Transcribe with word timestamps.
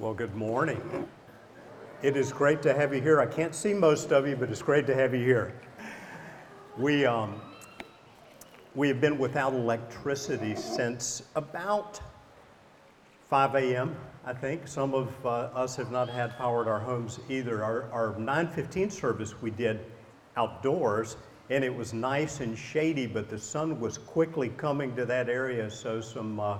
Well, 0.00 0.14
good 0.14 0.36
morning. 0.36 1.08
It 2.02 2.16
is 2.16 2.32
great 2.32 2.62
to 2.62 2.72
have 2.72 2.94
you 2.94 3.00
here. 3.00 3.20
I 3.20 3.26
can't 3.26 3.52
see 3.52 3.74
most 3.74 4.12
of 4.12 4.28
you, 4.28 4.36
but 4.36 4.48
it's 4.48 4.62
great 4.62 4.86
to 4.86 4.94
have 4.94 5.12
you 5.12 5.24
here. 5.24 5.52
We, 6.76 7.04
um, 7.04 7.42
we 8.76 8.86
have 8.86 9.00
been 9.00 9.18
without 9.18 9.54
electricity 9.54 10.54
since 10.54 11.24
about 11.34 12.00
5 13.28 13.56
a.m., 13.56 13.96
I 14.24 14.34
think. 14.34 14.68
Some 14.68 14.94
of 14.94 15.12
uh, 15.26 15.50
us 15.52 15.74
have 15.74 15.90
not 15.90 16.08
had 16.08 16.38
power 16.38 16.62
at 16.62 16.68
our 16.68 16.78
homes 16.78 17.18
either. 17.28 17.64
Our, 17.64 17.90
our 17.90 18.16
915 18.20 18.90
service 18.90 19.42
we 19.42 19.50
did 19.50 19.84
outdoors, 20.36 21.16
and 21.50 21.64
it 21.64 21.74
was 21.74 21.92
nice 21.92 22.38
and 22.38 22.56
shady, 22.56 23.08
but 23.08 23.28
the 23.28 23.38
sun 23.38 23.80
was 23.80 23.98
quickly 23.98 24.50
coming 24.50 24.94
to 24.94 25.04
that 25.06 25.28
area, 25.28 25.68
so 25.68 26.00
some 26.00 26.38
uh, 26.38 26.58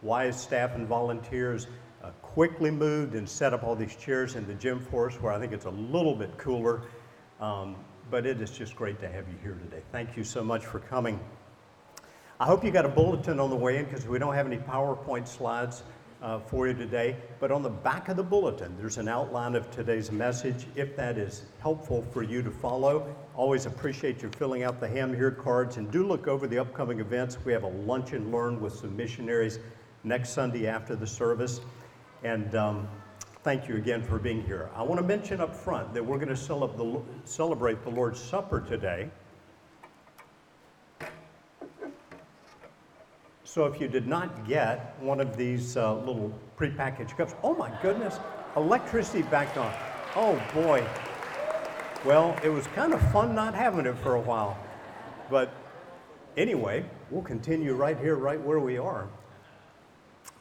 wise 0.00 0.40
staff 0.40 0.76
and 0.76 0.86
volunteers 0.86 1.66
uh, 2.08 2.10
quickly 2.22 2.70
moved 2.70 3.14
and 3.14 3.28
set 3.28 3.52
up 3.52 3.62
all 3.62 3.76
these 3.76 3.94
chairs 3.96 4.34
in 4.34 4.46
the 4.46 4.54
gym 4.54 4.80
for 4.80 5.08
us 5.08 5.14
where 5.16 5.32
I 5.32 5.38
think 5.38 5.52
it's 5.52 5.66
a 5.66 5.70
little 5.70 6.14
bit 6.14 6.36
cooler. 6.38 6.82
Um, 7.40 7.76
but 8.10 8.24
it 8.24 8.40
is 8.40 8.50
just 8.50 8.74
great 8.74 8.98
to 9.00 9.08
have 9.08 9.28
you 9.28 9.34
here 9.42 9.54
today. 9.54 9.82
Thank 9.92 10.16
you 10.16 10.24
so 10.24 10.42
much 10.42 10.64
for 10.64 10.78
coming. 10.78 11.20
I 12.40 12.46
hope 12.46 12.64
you 12.64 12.70
got 12.70 12.86
a 12.86 12.88
bulletin 12.88 13.38
on 13.38 13.50
the 13.50 13.56
way 13.56 13.76
in 13.76 13.84
because 13.84 14.06
we 14.06 14.18
don't 14.18 14.34
have 14.34 14.46
any 14.46 14.56
PowerPoint 14.56 15.28
slides 15.28 15.82
uh, 16.22 16.38
for 16.38 16.66
you 16.66 16.74
today. 16.74 17.16
But 17.38 17.52
on 17.52 17.62
the 17.62 17.68
back 17.68 18.08
of 18.08 18.16
the 18.16 18.22
bulletin, 18.22 18.74
there's 18.78 18.96
an 18.96 19.08
outline 19.08 19.54
of 19.54 19.70
today's 19.70 20.10
message. 20.10 20.66
If 20.74 20.96
that 20.96 21.18
is 21.18 21.44
helpful 21.60 22.06
for 22.10 22.22
you 22.22 22.42
to 22.42 22.50
follow, 22.50 23.14
always 23.36 23.66
appreciate 23.66 24.22
you 24.22 24.30
filling 24.38 24.62
out 24.62 24.80
the 24.80 24.88
Ham 24.88 25.14
Here 25.14 25.30
cards 25.30 25.76
and 25.76 25.90
do 25.90 26.06
look 26.06 26.26
over 26.26 26.46
the 26.46 26.58
upcoming 26.58 27.00
events. 27.00 27.36
We 27.44 27.52
have 27.52 27.64
a 27.64 27.68
lunch 27.68 28.14
and 28.14 28.32
learn 28.32 28.60
with 28.60 28.72
some 28.72 28.96
missionaries 28.96 29.58
next 30.02 30.30
Sunday 30.30 30.66
after 30.66 30.96
the 30.96 31.06
service. 31.06 31.60
And 32.24 32.54
um, 32.56 32.88
thank 33.44 33.68
you 33.68 33.76
again 33.76 34.02
for 34.02 34.18
being 34.18 34.42
here. 34.42 34.70
I 34.74 34.82
want 34.82 35.00
to 35.00 35.06
mention 35.06 35.40
up 35.40 35.54
front 35.54 35.94
that 35.94 36.04
we're 36.04 36.18
going 36.18 36.34
to 36.34 37.16
celebrate 37.24 37.84
the 37.84 37.90
Lord's 37.90 38.20
Supper 38.20 38.60
today. 38.60 39.08
So 43.44 43.64
if 43.64 43.80
you 43.80 43.88
did 43.88 44.06
not 44.06 44.46
get 44.46 44.94
one 45.00 45.20
of 45.20 45.36
these 45.36 45.76
uh, 45.76 45.94
little 46.00 46.32
prepackaged 46.58 47.16
cups, 47.16 47.34
oh 47.42 47.54
my 47.54 47.70
goodness, 47.80 48.18
electricity 48.56 49.22
back 49.22 49.56
on. 49.56 49.72
Oh 50.14 50.40
boy. 50.52 50.86
Well, 52.04 52.38
it 52.44 52.50
was 52.50 52.66
kind 52.68 52.92
of 52.92 53.00
fun 53.12 53.34
not 53.34 53.54
having 53.54 53.86
it 53.86 53.96
for 53.98 54.16
a 54.16 54.20
while. 54.20 54.58
But 55.30 55.52
anyway, 56.36 56.84
we'll 57.10 57.22
continue 57.22 57.74
right 57.74 57.98
here, 57.98 58.16
right 58.16 58.40
where 58.40 58.60
we 58.60 58.76
are. 58.76 59.08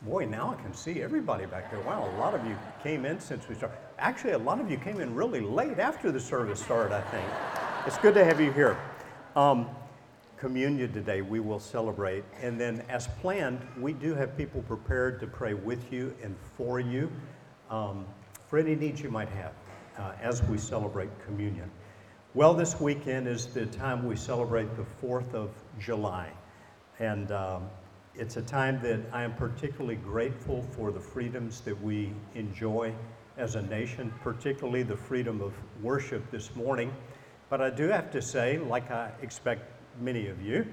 Boy, 0.03 0.25
now 0.25 0.55
I 0.57 0.61
can 0.61 0.73
see 0.73 1.01
everybody 1.01 1.47
back 1.47 1.71
there. 1.71 1.81
Wow, 1.81 2.07
a 2.15 2.19
lot 2.19 2.35
of 2.35 2.45
you 2.45 2.55
came 2.83 3.05
in 3.05 3.19
since 3.19 3.49
we 3.49 3.55
started. 3.55 3.77
Actually, 3.97 4.33
a 4.33 4.37
lot 4.37 4.59
of 4.59 4.69
you 4.69 4.77
came 4.77 4.99
in 4.99 5.15
really 5.15 5.41
late 5.41 5.79
after 5.79 6.11
the 6.11 6.19
service 6.19 6.61
started, 6.61 6.93
I 6.93 7.01
think. 7.01 7.27
It's 7.87 7.97
good 7.97 8.13
to 8.13 8.23
have 8.23 8.39
you 8.39 8.51
here. 8.51 8.77
Um, 9.35 9.67
communion 10.37 10.93
today 10.93 11.21
we 11.23 11.39
will 11.39 11.59
celebrate. 11.59 12.23
And 12.41 12.61
then, 12.61 12.83
as 12.89 13.07
planned, 13.21 13.59
we 13.79 13.93
do 13.93 14.13
have 14.13 14.37
people 14.37 14.61
prepared 14.61 15.19
to 15.21 15.27
pray 15.27 15.55
with 15.55 15.91
you 15.91 16.15
and 16.23 16.35
for 16.55 16.79
you 16.79 17.11
um, 17.71 18.05
for 18.47 18.59
any 18.59 18.75
needs 18.75 19.01
you 19.01 19.09
might 19.09 19.29
have 19.29 19.53
uh, 19.97 20.11
as 20.21 20.43
we 20.43 20.59
celebrate 20.59 21.09
communion. 21.25 21.71
Well, 22.35 22.53
this 22.53 22.79
weekend 22.79 23.27
is 23.27 23.47
the 23.47 23.65
time 23.65 24.05
we 24.05 24.15
celebrate 24.15 24.67
the 24.77 24.85
4th 25.03 25.33
of 25.33 25.49
July. 25.79 26.29
And 26.99 27.31
um, 27.31 27.69
it's 28.17 28.35
a 28.35 28.41
time 28.41 28.79
that 28.81 28.99
I 29.13 29.21
am 29.21 29.35
particularly 29.35 29.97
grateful 29.97 30.63
for 30.71 30.91
the 30.91 30.99
freedoms 30.99 31.61
that 31.61 31.79
we 31.83 32.11
enjoy 32.33 32.91
as 33.37 33.53
a 33.55 33.61
nation, 33.61 34.11
particularly 34.23 34.81
the 34.81 34.97
freedom 34.97 35.39
of 35.39 35.53
worship 35.83 36.31
this 36.31 36.55
morning. 36.55 36.91
But 37.49 37.61
I 37.61 37.69
do 37.69 37.87
have 37.89 38.09
to 38.11 38.21
say, 38.21 38.57
like 38.57 38.89
I 38.89 39.11
expect 39.21 39.71
many 40.01 40.29
of 40.29 40.41
you, 40.41 40.65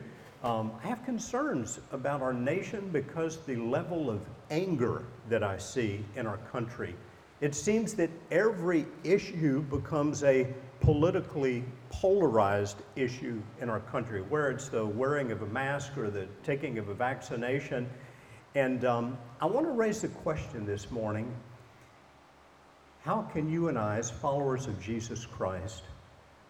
um, 0.42 0.72
I 0.82 0.86
have 0.86 1.04
concerns 1.04 1.80
about 1.92 2.22
our 2.22 2.32
nation 2.32 2.88
because 2.90 3.38
the 3.44 3.56
level 3.56 4.08
of 4.08 4.26
anger 4.50 5.04
that 5.28 5.42
I 5.42 5.58
see 5.58 6.02
in 6.16 6.26
our 6.26 6.38
country. 6.50 6.94
It 7.40 7.54
seems 7.54 7.94
that 7.94 8.10
every 8.30 8.86
issue 9.02 9.62
becomes 9.62 10.22
a 10.22 10.46
politically 10.80 11.64
polarized 11.90 12.76
issue 12.96 13.42
in 13.60 13.68
our 13.68 13.80
country, 13.80 14.22
where 14.22 14.50
it's 14.50 14.68
the 14.68 14.84
wearing 14.84 15.32
of 15.32 15.42
a 15.42 15.46
mask 15.46 15.96
or 15.96 16.10
the 16.10 16.26
taking 16.42 16.78
of 16.78 16.88
a 16.88 16.94
vaccination. 16.94 17.88
And 18.54 18.84
um, 18.84 19.18
I 19.40 19.46
want 19.46 19.66
to 19.66 19.72
raise 19.72 20.02
the 20.02 20.08
question 20.08 20.64
this 20.64 20.90
morning 20.90 21.34
how 23.04 23.22
can 23.22 23.50
you 23.50 23.68
and 23.68 23.76
I, 23.76 23.98
as 23.98 24.10
followers 24.10 24.66
of 24.66 24.80
Jesus 24.80 25.26
Christ, 25.26 25.82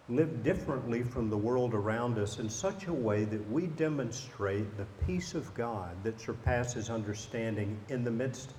live 0.07 0.43
differently 0.43 1.03
from 1.03 1.29
the 1.29 1.37
world 1.37 1.73
around 1.73 2.17
us 2.17 2.39
in 2.39 2.49
such 2.49 2.87
a 2.87 2.93
way 2.93 3.25
that 3.25 3.51
we 3.51 3.67
demonstrate 3.67 4.77
the 4.77 4.85
peace 5.05 5.33
of 5.33 5.53
God 5.53 5.91
that 6.03 6.21
surpasses 6.21 6.89
understanding 6.89 7.77
in 7.89 8.03
the 8.03 8.11
midst 8.11 8.53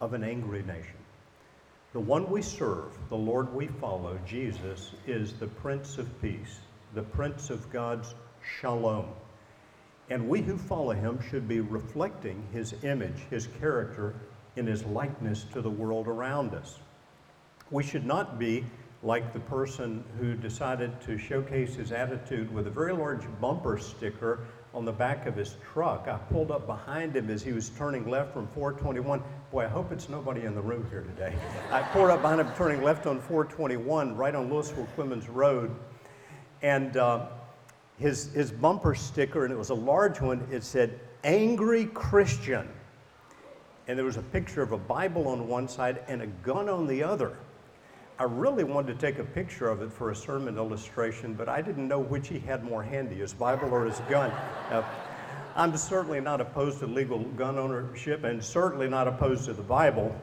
of 0.00 0.12
an 0.12 0.24
angry 0.24 0.62
nation? 0.62 1.01
The 1.92 2.00
one 2.00 2.30
we 2.30 2.40
serve, 2.40 2.96
the 3.10 3.18
Lord 3.18 3.52
we 3.52 3.66
follow, 3.66 4.18
Jesus, 4.26 4.92
is 5.06 5.34
the 5.34 5.46
Prince 5.46 5.98
of 5.98 6.22
Peace, 6.22 6.60
the 6.94 7.02
Prince 7.02 7.50
of 7.50 7.70
God's 7.70 8.14
shalom. 8.42 9.08
And 10.08 10.26
we 10.26 10.40
who 10.40 10.56
follow 10.56 10.94
him 10.94 11.20
should 11.20 11.46
be 11.46 11.60
reflecting 11.60 12.46
his 12.50 12.74
image, 12.82 13.26
his 13.28 13.46
character, 13.60 14.14
in 14.56 14.66
his 14.66 14.84
likeness 14.84 15.44
to 15.52 15.60
the 15.60 15.68
world 15.68 16.08
around 16.08 16.54
us. 16.54 16.78
We 17.70 17.82
should 17.82 18.06
not 18.06 18.38
be 18.38 18.64
like 19.02 19.34
the 19.34 19.40
person 19.40 20.02
who 20.18 20.34
decided 20.34 20.98
to 21.02 21.18
showcase 21.18 21.74
his 21.74 21.92
attitude 21.92 22.50
with 22.54 22.66
a 22.68 22.70
very 22.70 22.94
large 22.94 23.24
bumper 23.38 23.76
sticker 23.76 24.46
on 24.72 24.86
the 24.86 24.92
back 24.92 25.26
of 25.26 25.36
his 25.36 25.56
truck. 25.74 26.08
I 26.08 26.16
pulled 26.32 26.50
up 26.50 26.66
behind 26.66 27.14
him 27.14 27.28
as 27.28 27.42
he 27.42 27.52
was 27.52 27.68
turning 27.68 28.08
left 28.08 28.32
from 28.32 28.46
421. 28.48 29.22
Boy, 29.52 29.66
I 29.66 29.68
hope 29.68 29.92
it's 29.92 30.08
nobody 30.08 30.46
in 30.46 30.54
the 30.54 30.62
room 30.62 30.86
here 30.88 31.02
today. 31.02 31.34
I 31.70 31.82
pulled 31.82 32.08
up 32.08 32.22
behind 32.22 32.40
him 32.40 32.48
turning 32.56 32.82
left 32.82 33.04
on 33.06 33.20
421, 33.20 34.16
right 34.16 34.34
on 34.34 34.48
Lewisville 34.48 34.88
Clemmons 34.96 35.28
Road. 35.28 35.76
And 36.62 36.96
uh, 36.96 37.26
his, 37.98 38.32
his 38.32 38.50
bumper 38.50 38.94
sticker, 38.94 39.44
and 39.44 39.52
it 39.52 39.58
was 39.58 39.68
a 39.68 39.74
large 39.74 40.22
one, 40.22 40.48
it 40.50 40.64
said, 40.64 40.98
Angry 41.22 41.84
Christian. 41.84 42.66
And 43.88 43.98
there 43.98 44.06
was 44.06 44.16
a 44.16 44.22
picture 44.22 44.62
of 44.62 44.72
a 44.72 44.78
Bible 44.78 45.28
on 45.28 45.46
one 45.46 45.68
side 45.68 46.02
and 46.08 46.22
a 46.22 46.28
gun 46.28 46.70
on 46.70 46.86
the 46.86 47.02
other. 47.02 47.36
I 48.18 48.24
really 48.24 48.64
wanted 48.64 48.98
to 48.98 49.06
take 49.06 49.18
a 49.18 49.24
picture 49.24 49.68
of 49.68 49.82
it 49.82 49.92
for 49.92 50.12
a 50.12 50.16
sermon 50.16 50.56
illustration, 50.56 51.34
but 51.34 51.50
I 51.50 51.60
didn't 51.60 51.88
know 51.88 51.98
which 51.98 52.28
he 52.28 52.38
had 52.38 52.64
more 52.64 52.82
handy, 52.82 53.16
his 53.16 53.34
Bible 53.34 53.68
or 53.70 53.84
his 53.84 54.00
gun. 54.08 54.30
Uh, 54.70 54.82
I'm 55.54 55.76
certainly 55.76 56.20
not 56.20 56.40
opposed 56.40 56.78
to 56.80 56.86
legal 56.86 57.20
gun 57.20 57.58
ownership 57.58 58.24
and 58.24 58.42
certainly 58.42 58.88
not 58.88 59.06
opposed 59.08 59.44
to 59.46 59.52
the 59.52 59.62
Bible, 59.62 60.14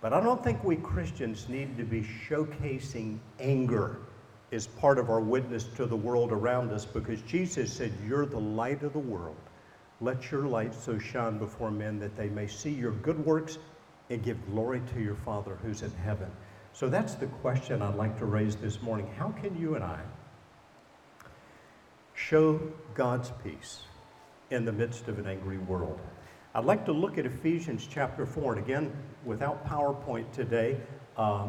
but 0.00 0.12
I 0.12 0.20
don't 0.20 0.42
think 0.42 0.62
we 0.64 0.76
Christians 0.76 1.48
need 1.48 1.76
to 1.76 1.84
be 1.84 2.02
showcasing 2.28 3.18
anger 3.38 3.96
as 4.52 4.66
part 4.66 4.98
of 4.98 5.10
our 5.10 5.20
witness 5.20 5.64
to 5.76 5.86
the 5.86 5.96
world 5.96 6.32
around 6.32 6.72
us 6.72 6.84
because 6.84 7.20
Jesus 7.22 7.72
said, 7.72 7.92
You're 8.06 8.26
the 8.26 8.38
light 8.38 8.82
of 8.82 8.92
the 8.92 8.98
world. 8.98 9.36
Let 10.00 10.30
your 10.30 10.42
light 10.42 10.74
so 10.74 10.98
shine 10.98 11.38
before 11.38 11.70
men 11.70 11.98
that 12.00 12.16
they 12.16 12.28
may 12.28 12.46
see 12.46 12.70
your 12.70 12.92
good 12.92 13.24
works 13.24 13.58
and 14.10 14.22
give 14.22 14.44
glory 14.46 14.82
to 14.94 15.00
your 15.00 15.14
Father 15.14 15.58
who's 15.62 15.82
in 15.82 15.90
heaven. 15.92 16.30
So 16.72 16.88
that's 16.88 17.14
the 17.14 17.26
question 17.26 17.82
I'd 17.82 17.94
like 17.94 18.18
to 18.18 18.26
raise 18.26 18.56
this 18.56 18.82
morning. 18.82 19.08
How 19.16 19.30
can 19.30 19.58
you 19.58 19.74
and 19.74 19.82
I 19.82 20.00
show 22.14 22.60
God's 22.94 23.32
peace 23.42 23.80
in 24.50 24.64
the 24.64 24.72
midst 24.72 25.08
of 25.08 25.18
an 25.18 25.26
angry 25.26 25.58
world? 25.58 26.00
I'd 26.54 26.64
like 26.64 26.86
to 26.86 26.92
look 26.92 27.18
at 27.18 27.26
Ephesians 27.26 27.86
chapter 27.90 28.24
4. 28.24 28.54
And 28.54 28.64
again, 28.64 28.92
without 29.24 29.66
PowerPoint 29.66 30.32
today, 30.32 30.80
uh, 31.16 31.48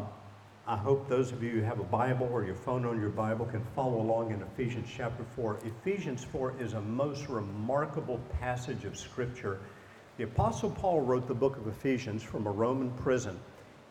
I 0.66 0.76
hope 0.76 1.08
those 1.08 1.32
of 1.32 1.42
you 1.42 1.50
who 1.50 1.60
have 1.62 1.80
a 1.80 1.84
Bible 1.84 2.28
or 2.30 2.44
your 2.44 2.54
phone 2.54 2.84
on 2.84 3.00
your 3.00 3.08
Bible 3.08 3.46
can 3.46 3.64
follow 3.74 4.02
along 4.02 4.32
in 4.32 4.42
Ephesians 4.42 4.86
chapter 4.94 5.24
4. 5.34 5.60
Ephesians 5.64 6.24
4 6.24 6.60
is 6.60 6.74
a 6.74 6.80
most 6.82 7.26
remarkable 7.30 8.20
passage 8.38 8.84
of 8.84 8.98
Scripture. 8.98 9.60
The 10.18 10.24
Apostle 10.24 10.70
Paul 10.70 11.00
wrote 11.00 11.26
the 11.26 11.34
book 11.34 11.56
of 11.56 11.68
Ephesians 11.68 12.22
from 12.22 12.46
a 12.46 12.50
Roman 12.50 12.90
prison. 12.90 13.40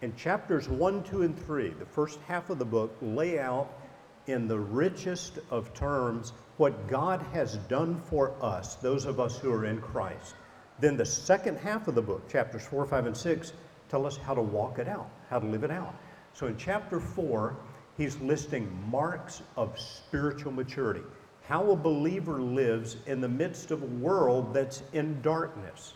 In 0.04 0.16
chapters 0.16 0.70
1, 0.70 1.04
2, 1.06 1.24
and 1.24 1.46
3, 1.46 1.70
the 1.70 1.86
first 1.86 2.20
half 2.28 2.52
of 2.52 2.60
the 2.60 2.66
book 2.66 2.96
lay 3.02 3.40
out 3.40 3.74
in 4.28 4.48
the 4.48 4.60
richest 4.60 5.40
of 5.50 5.74
terms 5.74 6.34
what 6.58 6.88
God 6.88 7.26
has 7.34 7.58
done 7.70 8.02
for 8.10 8.34
us, 8.42 8.76
those 8.76 9.06
of 9.06 9.20
us 9.20 9.38
who 9.38 9.52
are 9.52 9.66
in 9.66 9.80
Christ. 9.80 10.36
Then 10.80 10.98
the 10.98 11.06
second 11.06 11.58
half 11.58 11.88
of 11.88 11.96
the 11.96 12.02
book, 12.02 12.30
chapters 12.30 12.66
4, 12.66 12.86
5, 12.86 13.06
and 13.08 13.18
6, 13.18 13.54
tell 13.90 14.06
us 14.06 14.18
how 14.18 14.34
to 14.34 14.42
walk 14.42 14.80
it 14.80 14.88
out, 14.88 15.10
how 15.30 15.40
to 15.40 15.48
live 15.48 15.64
it 15.64 15.72
out. 15.72 15.96
So 16.34 16.48
in 16.48 16.58
chapter 16.58 17.00
4, 17.00 17.56
he's 17.98 18.20
listing 18.20 18.70
marks 18.90 19.42
of 19.56 19.80
spiritual 19.80 20.52
maturity, 20.52 21.04
how 21.48 21.72
a 21.72 21.76
believer 21.76 22.42
lives 22.42 22.98
in 23.06 23.22
the 23.22 23.30
midst 23.30 23.72
of 23.72 23.82
a 23.82 23.86
world 23.86 24.54
that's 24.54 24.84
in 24.94 25.22
darkness. 25.22 25.94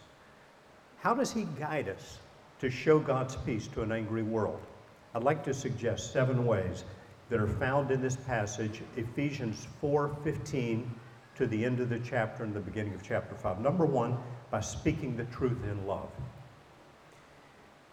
How 1.00 1.14
does 1.14 1.32
he 1.32 1.44
guide 1.60 1.90
us? 1.90 2.20
to 2.62 2.70
show 2.70 3.00
God's 3.00 3.36
peace 3.38 3.68
to 3.70 3.82
an 3.82 3.92
angry 3.92 4.22
world? 4.22 4.60
I'd 5.16 5.24
like 5.24 5.44
to 5.46 5.54
suggest 5.54 6.14
seven 6.14 6.46
ways 6.46 6.86
that 7.32 7.40
are 7.40 7.48
found 7.48 7.92
in 7.92 8.02
this 8.02 8.18
passage, 8.18 8.82
Ephesians 8.98 9.66
4:15 9.82 10.84
to 11.36 11.48
the 11.48 11.64
end 11.64 11.80
of 11.80 11.88
the 11.88 12.00
chapter 12.00 12.44
and 12.44 12.54
the 12.54 12.60
beginning 12.60 12.94
of 12.94 13.02
chapter 13.02 13.34
5. 13.34 13.62
Number 13.62 13.86
1, 13.86 14.18
by 14.52 14.60
speaking 14.60 15.16
the 15.16 15.24
truth 15.24 15.64
in 15.64 15.88
love. 15.88 16.10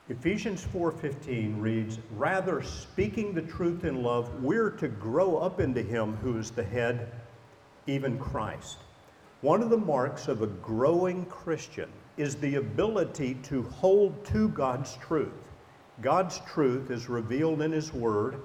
Ephesians 0.08 0.64
4:15 0.64 1.60
reads, 1.60 2.00
"Rather 2.16 2.62
speaking 2.62 3.32
the 3.32 3.42
truth 3.42 3.84
in 3.84 4.02
love, 4.02 4.42
we're 4.42 4.70
to 4.70 4.88
grow 4.88 5.36
up 5.36 5.60
into 5.60 5.82
him 5.82 6.16
who 6.16 6.36
is 6.36 6.50
the 6.50 6.64
head, 6.64 7.12
even 7.86 8.18
Christ." 8.18 8.78
One 9.40 9.62
of 9.62 9.70
the 9.70 9.78
marks 9.78 10.26
of 10.26 10.42
a 10.42 10.48
growing 10.48 11.26
Christian 11.26 11.90
is 12.16 12.34
the 12.34 12.56
ability 12.56 13.34
to 13.44 13.62
hold 13.62 14.24
to 14.24 14.48
God's 14.48 14.96
truth. 14.96 15.48
God's 16.00 16.40
truth 16.40 16.90
is 16.90 17.08
revealed 17.08 17.62
in 17.62 17.70
his 17.70 17.94
word 17.94 18.40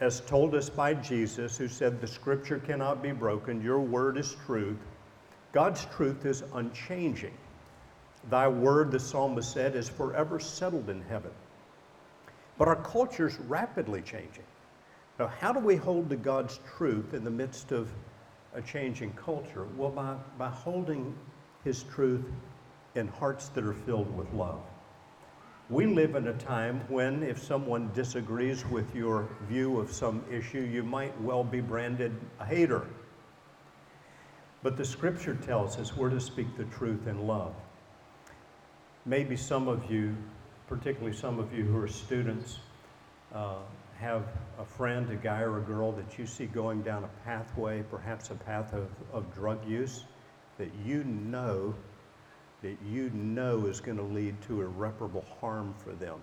as 0.00 0.20
told 0.20 0.54
us 0.54 0.68
by 0.68 0.94
Jesus 0.94 1.56
who 1.56 1.68
said 1.68 2.00
the 2.00 2.06
scripture 2.06 2.58
cannot 2.58 3.02
be 3.02 3.12
broken, 3.12 3.62
your 3.62 3.80
word 3.80 4.18
is 4.18 4.36
truth. 4.44 4.78
God's 5.52 5.86
truth 5.96 6.26
is 6.26 6.42
unchanging. 6.54 7.34
Thy 8.28 8.48
word, 8.48 8.90
the 8.90 9.00
psalmist 9.00 9.52
said, 9.52 9.74
is 9.74 9.88
forever 9.88 10.38
settled 10.38 10.90
in 10.90 11.00
heaven. 11.02 11.30
But 12.58 12.68
our 12.68 12.76
culture 12.76 13.28
is 13.28 13.38
rapidly 13.40 14.02
changing. 14.02 14.44
Now, 15.18 15.28
how 15.28 15.52
do 15.52 15.60
we 15.60 15.76
hold 15.76 16.10
to 16.10 16.16
God's 16.16 16.60
truth 16.76 17.14
in 17.14 17.24
the 17.24 17.30
midst 17.30 17.72
of 17.72 17.88
a 18.54 18.60
changing 18.60 19.12
culture? 19.12 19.66
Well, 19.76 19.90
by, 19.90 20.16
by 20.36 20.48
holding 20.48 21.14
His 21.64 21.84
truth 21.84 22.24
in 22.94 23.08
hearts 23.08 23.48
that 23.50 23.64
are 23.64 23.72
filled 23.72 24.14
with 24.16 24.30
love. 24.34 24.60
We 25.68 25.86
live 25.86 26.14
in 26.14 26.28
a 26.28 26.34
time 26.34 26.80
when, 26.88 27.22
if 27.22 27.42
someone 27.42 27.90
disagrees 27.92 28.64
with 28.66 28.94
your 28.94 29.28
view 29.48 29.80
of 29.80 29.90
some 29.90 30.24
issue, 30.30 30.60
you 30.60 30.82
might 30.82 31.18
well 31.20 31.42
be 31.42 31.60
branded 31.60 32.12
a 32.38 32.44
hater. 32.44 32.86
But 34.62 34.76
the 34.76 34.84
scripture 34.84 35.34
tells 35.34 35.76
us 35.78 35.96
we're 35.96 36.10
to 36.10 36.20
speak 36.20 36.56
the 36.56 36.64
truth 36.64 37.06
in 37.06 37.26
love 37.26 37.54
maybe 39.06 39.36
some 39.36 39.68
of 39.68 39.90
you, 39.90 40.14
particularly 40.68 41.16
some 41.16 41.38
of 41.38 41.54
you 41.54 41.64
who 41.64 41.78
are 41.78 41.88
students, 41.88 42.58
uh, 43.32 43.54
have 43.98 44.24
a 44.58 44.64
friend, 44.64 45.08
a 45.10 45.14
guy 45.14 45.40
or 45.40 45.58
a 45.58 45.62
girl 45.62 45.92
that 45.92 46.18
you 46.18 46.26
see 46.26 46.46
going 46.46 46.82
down 46.82 47.04
a 47.04 47.24
pathway, 47.24 47.82
perhaps 47.90 48.30
a 48.30 48.34
path 48.34 48.74
of, 48.74 48.88
of 49.12 49.32
drug 49.32 49.66
use, 49.66 50.04
that 50.58 50.68
you 50.84 51.04
know 51.04 51.74
that 52.66 52.76
you 52.84 53.10
know 53.10 53.66
is 53.66 53.80
going 53.80 53.96
to 53.96 54.02
lead 54.02 54.34
to 54.42 54.60
irreparable 54.60 55.24
harm 55.40 55.72
for 55.84 55.92
them. 55.92 56.16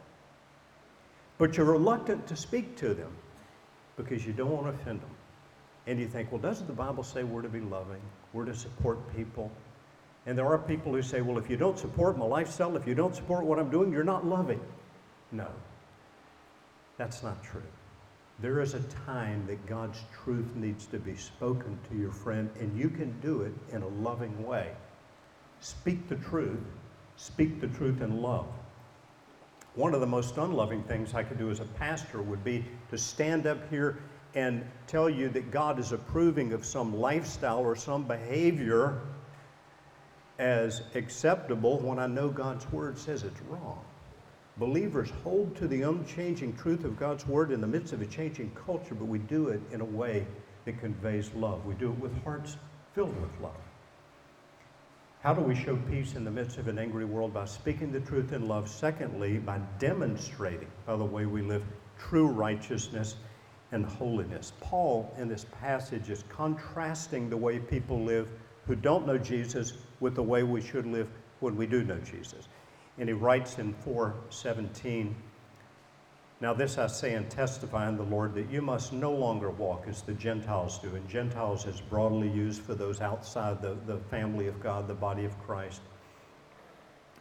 But 1.37 1.55
you're 1.55 1.65
reluctant 1.65 2.27
to 2.27 2.35
speak 2.35 2.75
to 2.77 2.93
them 2.93 3.11
because 3.95 4.25
you 4.25 4.33
don't 4.33 4.51
want 4.51 4.65
to 4.65 4.81
offend 4.81 4.99
them. 4.99 5.09
And 5.87 5.99
you 5.99 6.07
think, 6.07 6.33
well, 6.33 6.41
doesn't 6.41 6.67
the 6.67 6.73
Bible 6.73 7.03
say 7.03 7.23
we're 7.23 7.41
to 7.41 7.49
be 7.49 7.61
loving? 7.61 8.01
We're 8.33 8.45
to 8.45 8.55
support 8.55 8.99
people? 9.15 9.49
And 10.25 10.37
there 10.37 10.45
are 10.45 10.57
people 10.57 10.91
who 10.91 11.01
say, 11.01 11.21
well, 11.21 11.37
if 11.37 11.49
you 11.49 11.55
don't 11.55 11.79
support 11.79 12.17
my 12.17 12.25
lifestyle, 12.25 12.75
if 12.75 12.85
you 12.85 12.93
don't 12.93 13.15
support 13.15 13.45
what 13.45 13.57
I'm 13.57 13.69
doing, 13.69 13.91
you're 13.91 14.03
not 14.03 14.25
loving. 14.25 14.59
No, 15.31 15.47
that's 16.97 17.23
not 17.23 17.41
true. 17.41 17.61
There 18.39 18.59
is 18.59 18.73
a 18.73 18.81
time 19.05 19.45
that 19.47 19.65
God's 19.65 20.01
truth 20.25 20.55
needs 20.55 20.87
to 20.87 20.99
be 20.99 21.15
spoken 21.15 21.79
to 21.89 21.97
your 21.97 22.11
friend, 22.11 22.49
and 22.59 22.77
you 22.77 22.89
can 22.89 23.17
do 23.21 23.43
it 23.43 23.53
in 23.73 23.81
a 23.81 23.87
loving 23.87 24.45
way. 24.45 24.71
Speak 25.63 26.09
the 26.09 26.17
truth, 26.17 26.59
speak 27.15 27.61
the 27.61 27.69
truth 27.69 28.01
in 28.01 28.21
love. 28.21 28.47
One 29.75 29.93
of 29.93 30.01
the 30.01 30.07
most 30.07 30.35
unloving 30.35 30.83
things 30.83 31.13
I 31.13 31.23
could 31.23 31.37
do 31.37 31.51
as 31.51 31.61
a 31.61 31.65
pastor 31.65 32.21
would 32.21 32.43
be 32.43 32.65
to 32.89 32.97
stand 32.97 33.47
up 33.47 33.69
here 33.69 33.99
and 34.35 34.65
tell 34.87 35.09
you 35.09 35.29
that 35.29 35.51
God 35.51 35.79
is 35.79 35.93
approving 35.93 36.51
of 36.51 36.65
some 36.65 36.93
lifestyle 36.93 37.59
or 37.59 37.77
some 37.77 38.03
behavior 38.03 38.99
as 40.37 40.81
acceptable 40.95 41.79
when 41.79 41.97
I 41.97 42.07
know 42.07 42.27
God's 42.27 42.69
Word 42.73 42.99
says 42.99 43.23
it's 43.23 43.41
wrong. 43.43 43.79
Believers 44.57 45.11
hold 45.23 45.55
to 45.55 45.67
the 45.69 45.83
unchanging 45.83 46.57
truth 46.57 46.83
of 46.83 46.99
God's 46.99 47.25
Word 47.25 47.51
in 47.51 47.61
the 47.61 47.67
midst 47.67 47.93
of 47.93 48.01
a 48.01 48.05
changing 48.05 48.51
culture, 48.65 48.95
but 48.95 49.05
we 49.05 49.19
do 49.19 49.47
it 49.47 49.61
in 49.71 49.79
a 49.79 49.85
way 49.85 50.27
that 50.65 50.77
conveys 50.81 51.33
love. 51.35 51.65
We 51.65 51.75
do 51.75 51.91
it 51.91 51.99
with 51.99 52.21
hearts 52.25 52.57
filled 52.93 53.15
with 53.21 53.31
love. 53.41 53.55
How 55.23 55.33
do 55.33 55.39
we 55.39 55.55
show 55.55 55.77
peace 55.89 56.15
in 56.15 56.25
the 56.25 56.31
midst 56.31 56.57
of 56.57 56.67
an 56.67 56.77
angry 56.77 57.05
world? 57.05 57.33
By 57.33 57.45
speaking 57.45 57.93
the 57.93 58.01
truth 58.01 58.33
in 58.33 58.45
love. 58.45 58.67
Secondly, 58.67 59.39
by 59.39 59.57
demonstrating, 59.79 60.67
by 60.85 60.97
the 60.97 61.05
way 61.05 61.25
we 61.25 61.41
live, 61.41 61.63
true 61.97 62.27
righteousness 62.27 63.15
and 63.71 63.85
holiness. 63.85 64.51
Paul, 64.59 65.15
in 65.17 65.29
this 65.29 65.45
passage, 65.61 66.09
is 66.09 66.25
contrasting 66.27 67.29
the 67.29 67.37
way 67.37 67.57
people 67.57 68.03
live 68.03 68.27
who 68.67 68.75
don't 68.75 69.07
know 69.07 69.17
Jesus 69.17 69.75
with 70.01 70.15
the 70.15 70.21
way 70.21 70.43
we 70.43 70.59
should 70.59 70.85
live 70.85 71.07
when 71.39 71.55
we 71.55 71.67
do 71.67 71.85
know 71.85 71.99
Jesus. 71.99 72.49
And 72.97 73.07
he 73.07 73.13
writes 73.13 73.59
in 73.59 73.73
417, 73.75 75.15
Now 76.43 76.53
this 76.53 76.77
I 76.77 76.87
say 76.87 77.13
and 77.13 77.29
testify 77.29 77.87
in 77.87 77.95
the 77.95 78.03
Lord 78.03 78.33
that 78.33 78.51
you 78.51 78.61
must 78.61 78.91
no 78.91 79.13
longer 79.13 79.49
walk 79.49 79.85
as 79.87 80.01
the 80.01 80.11
Gentiles 80.11 80.77
do. 80.77 80.93
And 80.93 81.07
Gentiles 81.07 81.65
is 81.65 81.79
broadly 81.79 82.27
used 82.27 82.63
for 82.63 82.75
those 82.75 82.99
outside 82.99 83.61
the, 83.61 83.77
the 83.87 83.99
family 84.09 84.47
of 84.47 84.61
God, 84.61 84.85
the 84.85 84.93
body 84.93 85.23
of 85.23 85.39
Christ. 85.39 85.79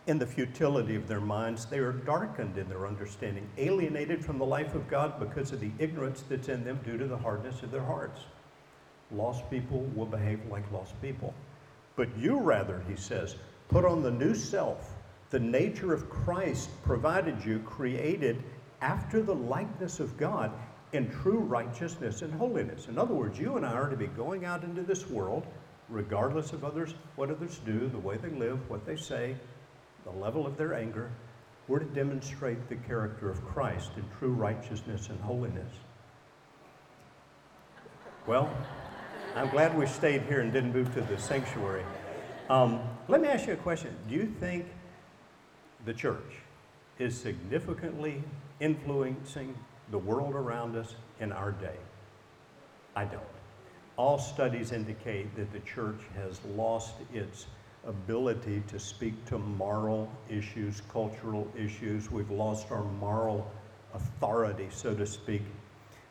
In 0.09 0.19
the 0.19 0.27
futility 0.27 0.97
of 0.97 1.07
their 1.07 1.21
minds, 1.21 1.67
they 1.67 1.79
are 1.79 1.93
darkened 1.93 2.59
in 2.59 2.69
their 2.69 2.85
understanding, 2.85 3.49
alienated 3.59 4.25
from 4.25 4.39
the 4.39 4.45
life 4.45 4.75
of 4.75 4.89
God 4.89 5.21
because 5.21 5.53
of 5.53 5.61
the 5.61 5.71
ignorance 5.79 6.25
that's 6.29 6.49
in 6.49 6.65
them 6.65 6.81
due 6.85 6.99
to 6.99 7.07
the 7.07 7.17
hardness 7.17 7.63
of 7.63 7.71
their 7.71 7.85
hearts. 7.85 8.23
Lost 9.13 9.49
people 9.49 9.83
will 9.95 10.05
behave 10.05 10.41
like 10.51 10.65
lost 10.73 11.01
people. 11.01 11.33
But 11.95 12.09
you 12.19 12.41
rather, 12.41 12.83
he 12.89 12.97
says, 12.97 13.37
put 13.69 13.85
on 13.85 14.03
the 14.03 14.11
new 14.11 14.35
self, 14.35 14.97
the 15.31 15.39
nature 15.39 15.93
of 15.93 16.11
Christ 16.11 16.71
provided 16.83 17.45
you, 17.45 17.61
created 17.61 18.43
after 18.83 19.23
the 19.23 19.35
likeness 19.35 20.01
of 20.01 20.19
God 20.19 20.53
in 20.93 21.09
true 21.11 21.39
righteousness 21.39 22.21
and 22.21 22.35
holiness. 22.35 22.89
In 22.89 22.99
other 22.99 23.15
words, 23.15 23.39
you 23.39 23.57
and 23.57 23.65
I 23.65 23.73
are 23.73 23.89
to 23.89 23.97
be 23.97 24.09
going 24.09 24.45
out 24.45 24.65
into 24.65 24.83
this 24.83 25.09
world, 25.09 25.47
regardless 25.89 26.53
of 26.53 26.65
others, 26.65 26.95
what 27.17 27.31
others 27.31 27.61
do, 27.65 27.89
the 27.89 27.99
way 27.99 28.19
they 28.19 28.29
live, 28.29 28.69
what 28.69 28.85
they 28.85 28.97
say, 28.97 29.37
the 30.05 30.11
level 30.11 30.47
of 30.47 30.59
their 30.59 30.75
anger. 30.75 31.11
We're 31.69 31.79
to 31.79 31.87
demonstrate 31.87 32.69
the 32.69 32.77
character 32.77 33.31
of 33.31 33.43
Christ 33.47 33.93
in 33.97 34.05
true 34.19 34.33
righteousness 34.33 35.09
and 35.09 35.21
holiness. 35.21 35.73
Well, 38.27 38.55
I'm 39.35 39.49
glad 39.49 39.77
we 39.79 39.87
stayed 39.87 40.23
here 40.23 40.41
and 40.41 40.53
didn't 40.53 40.73
move 40.73 40.93
to 40.95 41.01
the 41.01 41.17
sanctuary. 41.17 41.85
Um, 42.51 42.81
let 43.09 43.21
me 43.21 43.29
ask 43.29 43.47
you 43.47 43.55
a 43.55 43.57
question. 43.57 43.97
Do 44.09 44.15
you 44.15 44.27
think 44.27 44.67
the 45.87 45.95
church 45.95 46.43
is 47.03 47.19
significantly 47.19 48.23
influencing 48.61 49.55
the 49.91 49.99
world 49.99 50.35
around 50.35 50.77
us 50.77 50.95
in 51.21 51.33
our 51.33 51.53
day? 51.53 51.77
I 52.95 53.05
don't. 53.05 53.23
All 53.97 54.19
studies 54.19 54.73
indicate 54.73 55.35
that 55.37 55.53
the 55.53 55.61
church 55.61 56.01
has 56.15 56.41
lost 56.57 56.95
its 57.13 57.47
ability 57.87 58.63
to 58.69 58.79
speak 58.79 59.25
to 59.27 59.39
moral 59.39 60.11
issues, 60.31 60.83
cultural 60.93 61.47
issues. 61.57 62.11
We've 62.11 62.31
lost 62.31 62.71
our 62.71 62.85
moral 62.85 63.51
authority, 63.95 64.69
so 64.71 64.95
to 64.95 65.05
speak, 65.05 65.43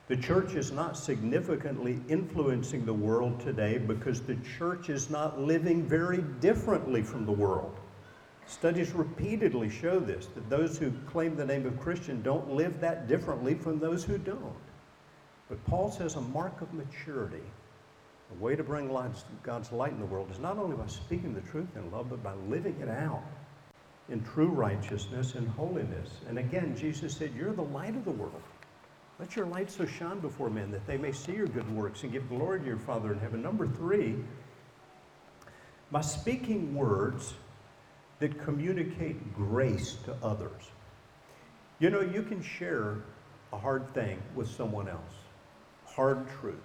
the 0.08 0.18
church 0.18 0.56
is 0.56 0.72
not 0.72 0.98
significantly 0.98 2.02
influencing 2.10 2.86
the 2.86 2.94
world 2.94 3.40
today 3.40 3.78
because 3.78 4.22
the 4.22 4.36
church 4.58 4.90
is 4.90 5.10
not 5.10 5.40
living 5.40 5.84
very 5.88 6.22
differently 6.42 7.02
from 7.02 7.26
the 7.26 7.32
world. 7.32 7.74
Studies 8.52 8.92
repeatedly 8.92 9.70
show 9.70 9.98
this 9.98 10.28
that 10.36 10.50
those 10.50 10.78
who 10.78 10.92
claim 11.08 11.38
the 11.38 11.46
name 11.46 11.66
of 11.66 11.80
Christian 11.80 12.22
don't 12.22 12.52
live 12.52 12.82
that 12.82 13.08
differently 13.08 13.56
from 13.56 13.80
those 13.80 14.04
who 14.04 14.18
don't. 14.18 14.54
But 15.48 15.64
Paul 15.66 15.90
says 15.90 16.16
a 16.16 16.22
mark 16.22 16.62
of 16.62 16.74
maturity, 16.74 17.44
a 18.30 18.44
way 18.44 18.58
to 18.58 18.64
bring 18.64 18.90
God's 19.42 19.72
light 19.72 19.94
in 19.94 20.00
the 20.00 20.06
world, 20.06 20.30
is 20.32 20.40
not 20.40 20.58
only 20.58 20.76
by 20.76 20.88
speaking 20.88 21.34
the 21.34 21.42
truth 21.50 21.70
in 21.78 21.90
love, 21.92 22.10
but 22.10 22.22
by 22.22 22.34
living 22.50 22.76
it 22.82 22.90
out 22.90 23.24
in 24.10 24.22
true 24.22 24.50
righteousness 24.50 25.36
and 25.36 25.48
holiness. 25.48 26.10
And 26.28 26.38
again, 26.38 26.76
Jesus 26.78 27.16
said, 27.16 27.32
You're 27.34 27.54
the 27.54 27.64
light 27.64 27.96
of 27.96 28.04
the 28.04 28.12
world. 28.12 28.44
Let 29.18 29.38
your 29.38 29.46
light 29.46 29.72
so 29.72 29.86
shine 29.86 30.20
before 30.20 30.50
men 30.50 30.72
that 30.72 30.86
they 30.86 30.98
may 30.98 31.14
see 31.14 31.34
your 31.34 31.48
good 31.48 31.74
works 31.74 32.04
and 32.04 32.12
give 32.12 32.28
glory 32.28 32.60
to 32.60 32.66
your 32.66 32.78
Father 32.78 33.14
in 33.14 33.20
heaven. 33.20 33.42
Number 33.42 33.66
three, 33.66 34.18
by 35.90 36.02
speaking 36.02 36.76
words 36.76 37.34
that 38.22 38.40
communicate 38.40 39.36
grace 39.36 39.98
to 40.06 40.16
others. 40.24 40.70
You 41.80 41.90
know, 41.90 42.02
you 42.02 42.22
can 42.22 42.42
share 42.42 42.98
a 43.52 43.58
hard 43.58 43.92
thing 43.96 44.22
with 44.36 44.48
someone 44.48 44.88
else, 44.88 45.16
hard 45.88 46.28
truth, 46.40 46.56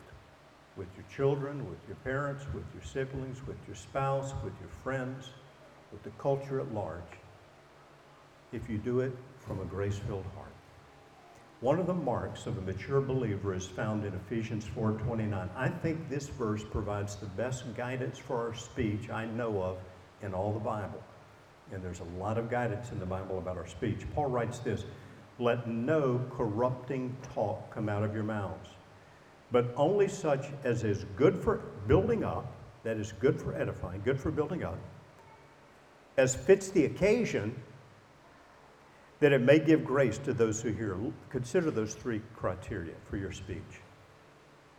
with 0.76 0.86
your 0.94 1.06
children, 1.14 1.68
with 1.68 1.78
your 1.88 1.96
parents, 2.04 2.44
with 2.54 2.64
your 2.74 2.82
siblings, 2.84 3.44
with 3.46 3.56
your 3.66 3.74
spouse, 3.74 4.34
with 4.44 4.52
your 4.60 4.68
friends, 4.84 5.30
with 5.90 6.02
the 6.02 6.10
culture 6.18 6.60
at 6.60 6.74
large, 6.74 7.00
if 8.52 8.68
you 8.68 8.76
do 8.76 9.00
it 9.00 9.16
from 9.40 9.58
a 9.60 9.64
grace 9.64 9.96
filled 9.96 10.26
heart. 10.34 10.52
One 11.62 11.78
of 11.78 11.86
the 11.86 11.94
marks 11.94 12.46
of 12.46 12.58
a 12.58 12.60
mature 12.60 13.00
believer 13.00 13.54
is 13.54 13.66
found 13.66 14.04
in 14.04 14.12
Ephesians 14.12 14.66
4:29. 14.66 15.48
I 15.56 15.70
think 15.70 16.10
this 16.10 16.28
verse 16.28 16.62
provides 16.62 17.16
the 17.16 17.26
best 17.26 17.74
guidance 17.74 18.18
for 18.18 18.36
our 18.46 18.54
speech 18.54 19.08
I 19.08 19.24
know 19.24 19.62
of 19.62 19.78
in 20.20 20.34
all 20.34 20.52
the 20.52 20.60
Bible. 20.60 21.02
And 21.72 21.82
there's 21.82 22.00
a 22.00 22.18
lot 22.18 22.38
of 22.38 22.48
guidance 22.48 22.92
in 22.92 23.00
the 23.00 23.06
Bible 23.06 23.38
about 23.38 23.56
our 23.56 23.66
speech. 23.66 24.00
Paul 24.14 24.26
writes 24.26 24.58
this, 24.60 24.84
"Let 25.38 25.66
no 25.66 26.24
corrupting 26.36 27.16
talk 27.34 27.70
come 27.70 27.88
out 27.88 28.02
of 28.02 28.14
your 28.14 28.24
mouths, 28.24 28.70
but 29.50 29.72
only 29.76 30.08
such 30.08 30.46
as 30.64 30.84
is 30.84 31.04
good 31.16 31.36
for 31.36 31.56
building 31.86 32.24
up, 32.24 32.52
that 32.84 32.96
is 32.96 33.12
good 33.12 33.40
for 33.40 33.54
edifying, 33.54 34.00
good 34.04 34.20
for 34.20 34.30
building 34.30 34.62
up, 34.62 34.78
as 36.16 36.34
fits 36.34 36.70
the 36.70 36.84
occasion, 36.84 37.54
that 39.18 39.32
it 39.32 39.40
may 39.40 39.58
give 39.58 39.84
grace 39.84 40.18
to 40.18 40.32
those 40.32 40.62
who 40.62 40.70
hear. 40.70 40.96
Consider 41.30 41.70
those 41.70 41.94
three 41.94 42.22
criteria 42.34 42.94
for 43.08 43.16
your 43.16 43.32
speech. 43.32 43.80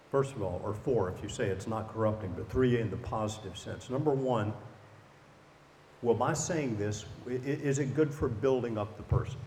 First 0.10 0.36
of 0.36 0.42
all, 0.42 0.62
or 0.64 0.74
four 0.74 1.10
if 1.10 1.22
you 1.22 1.28
say 1.28 1.48
it's 1.48 1.68
not 1.68 1.92
corrupting, 1.94 2.34
but 2.38 2.50
three 2.50 2.80
in 2.80 2.90
the 2.90 2.98
positive 2.98 3.58
sense. 3.58 3.90
Number 3.90 4.12
one, 4.12 4.54
well, 6.02 6.16
by 6.16 6.34
saying 6.34 6.78
this, 6.78 7.06
is 7.28 7.80
it 7.80 7.96
good 7.96 8.14
for 8.14 8.28
building 8.28 8.78
up 8.78 8.98
the 8.98 9.04
person? 9.04 9.38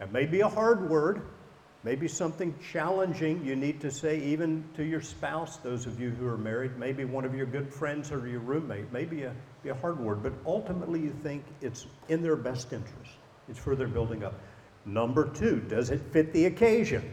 It 0.00 0.12
may 0.12 0.24
be 0.24 0.40
a 0.40 0.48
hard 0.48 0.88
word, 0.88 1.22
maybe 1.84 2.08
something 2.08 2.54
challenging 2.72 3.44
you 3.44 3.54
need 3.54 3.80
to 3.80 3.90
say 3.90 4.20
even 4.20 4.64
to 4.76 4.84
your 4.84 5.00
spouse, 5.00 5.58
those 5.58 5.86
of 5.86 6.00
you 6.00 6.10
who 6.10 6.26
are 6.26 6.38
married, 6.38 6.78
maybe 6.78 7.04
one 7.04 7.24
of 7.24 7.34
your 7.34 7.46
good 7.46 7.72
friends 7.72 8.10
or 8.10 8.26
your 8.26 8.40
roommate, 8.40 8.92
maybe 8.92 9.24
a, 9.24 9.34
be 9.62 9.68
a 9.68 9.74
hard 9.74 9.98
word, 9.98 10.22
but 10.22 10.32
ultimately 10.46 11.00
you 11.00 11.14
think 11.22 11.44
it's 11.60 11.86
in 12.08 12.22
their 12.22 12.36
best 12.36 12.72
interest. 12.72 13.12
It's 13.48 13.58
for 13.58 13.74
their 13.76 13.88
building 13.88 14.24
up. 14.24 14.34
Number 14.86 15.28
two, 15.28 15.60
does 15.68 15.90
it 15.90 16.00
fit 16.12 16.32
the 16.32 16.46
occasion? 16.46 17.12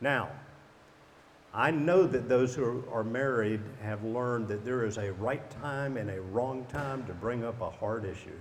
Now, 0.00 0.30
I 1.52 1.72
know 1.72 2.06
that 2.06 2.28
those 2.28 2.54
who 2.54 2.84
are 2.92 3.02
married 3.02 3.60
have 3.82 4.04
learned 4.04 4.46
that 4.48 4.64
there 4.64 4.84
is 4.84 4.98
a 4.98 5.12
right 5.14 5.48
time 5.50 5.96
and 5.96 6.08
a 6.08 6.20
wrong 6.20 6.64
time 6.66 7.04
to 7.06 7.12
bring 7.12 7.44
up 7.44 7.60
a 7.60 7.70
hard 7.70 8.04
issue. 8.04 8.38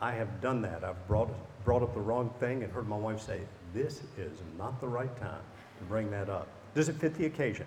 I 0.00 0.12
have 0.12 0.40
done 0.40 0.62
that. 0.62 0.84
I've 0.84 1.06
brought, 1.08 1.30
brought 1.64 1.82
up 1.82 1.94
the 1.94 2.00
wrong 2.00 2.32
thing 2.38 2.62
and 2.62 2.72
heard 2.72 2.88
my 2.88 2.96
wife 2.96 3.20
say, 3.20 3.40
This 3.74 4.02
is 4.16 4.38
not 4.56 4.80
the 4.80 4.86
right 4.86 5.14
time 5.20 5.42
to 5.78 5.84
bring 5.84 6.10
that 6.12 6.28
up. 6.28 6.46
Does 6.74 6.88
it 6.88 6.96
fit 6.96 7.14
the 7.14 7.26
occasion? 7.26 7.66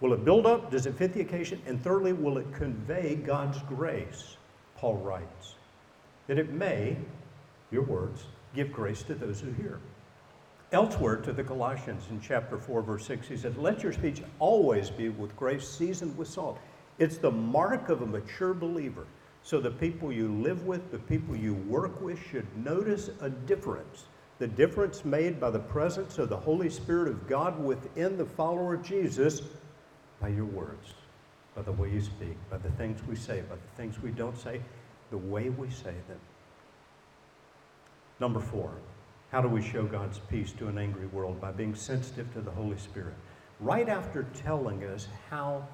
Will 0.00 0.12
it 0.12 0.24
build 0.24 0.46
up? 0.46 0.70
Does 0.70 0.86
it 0.86 0.94
fit 0.94 1.12
the 1.12 1.22
occasion? 1.22 1.60
And 1.66 1.82
thirdly, 1.82 2.12
will 2.12 2.38
it 2.38 2.52
convey 2.52 3.16
God's 3.16 3.58
grace? 3.62 4.36
Paul 4.76 4.96
writes 4.98 5.54
that 6.28 6.38
it 6.38 6.52
may, 6.52 6.96
your 7.70 7.82
words, 7.82 8.24
give 8.54 8.72
grace 8.72 9.02
to 9.04 9.14
those 9.14 9.40
who 9.40 9.50
hear. 9.52 9.80
Elsewhere 10.72 11.16
to 11.16 11.32
the 11.32 11.44
Colossians 11.44 12.04
in 12.10 12.20
chapter 12.20 12.58
4, 12.58 12.82
verse 12.82 13.06
6, 13.06 13.28
he 13.28 13.36
said, 13.36 13.56
Let 13.56 13.84
your 13.84 13.92
speech 13.92 14.22
always 14.40 14.90
be 14.90 15.08
with 15.08 15.36
grace 15.36 15.68
seasoned 15.68 16.16
with 16.18 16.26
salt. 16.26 16.58
It's 16.98 17.18
the 17.18 17.30
mark 17.30 17.88
of 17.88 18.02
a 18.02 18.06
mature 18.06 18.52
believer. 18.52 19.06
So 19.44 19.60
the 19.60 19.70
people 19.70 20.10
you 20.10 20.28
live 20.28 20.66
with, 20.66 20.90
the 20.90 20.98
people 20.98 21.36
you 21.36 21.54
work 21.54 22.00
with, 22.00 22.18
should 22.30 22.46
notice 22.56 23.10
a 23.20 23.30
difference. 23.30 24.06
The 24.40 24.48
difference 24.48 25.04
made 25.04 25.38
by 25.38 25.50
the 25.50 25.60
presence 25.60 26.18
of 26.18 26.28
the 26.30 26.36
Holy 26.36 26.68
Spirit 26.68 27.08
of 27.08 27.28
God 27.28 27.62
within 27.62 28.18
the 28.18 28.26
follower 28.26 28.74
of 28.74 28.82
Jesus 28.82 29.42
by 30.20 30.28
your 30.28 30.46
words, 30.46 30.94
by 31.54 31.62
the 31.62 31.72
way 31.72 31.90
you 31.90 32.00
speak, 32.00 32.36
by 32.50 32.58
the 32.58 32.70
things 32.70 33.00
we 33.06 33.14
say, 33.14 33.42
by 33.48 33.54
the 33.54 33.76
things 33.76 34.02
we 34.02 34.10
don't 34.10 34.36
say, 34.36 34.60
the 35.10 35.16
way 35.16 35.48
we 35.48 35.70
say 35.70 35.94
them. 36.08 36.18
Number 38.18 38.40
four, 38.40 38.72
how 39.30 39.40
do 39.40 39.48
we 39.48 39.62
show 39.62 39.84
God's 39.84 40.18
peace 40.30 40.52
to 40.52 40.68
an 40.68 40.78
angry 40.78 41.06
world? 41.06 41.40
By 41.40 41.50
being 41.50 41.74
sensitive 41.74 42.32
to 42.34 42.40
the 42.40 42.50
Holy 42.50 42.78
Spirit. 42.78 43.14
Right 43.58 43.88
after 43.88 44.24
telling 44.34 44.84
us 44.84 45.08
how 45.30 45.66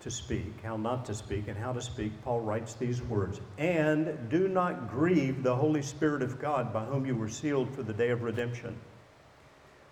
to 0.00 0.10
speak, 0.10 0.60
how 0.62 0.76
not 0.76 1.04
to 1.06 1.14
speak, 1.14 1.48
and 1.48 1.56
how 1.56 1.72
to 1.72 1.80
speak, 1.80 2.12
Paul 2.22 2.40
writes 2.40 2.74
these 2.74 3.02
words 3.02 3.40
And 3.58 4.28
do 4.28 4.48
not 4.48 4.90
grieve 4.90 5.42
the 5.42 5.54
Holy 5.54 5.82
Spirit 5.82 6.22
of 6.22 6.40
God, 6.40 6.72
by 6.72 6.84
whom 6.84 7.06
you 7.06 7.14
were 7.14 7.28
sealed 7.28 7.74
for 7.74 7.82
the 7.82 7.92
day 7.92 8.10
of 8.10 8.22
redemption. 8.22 8.76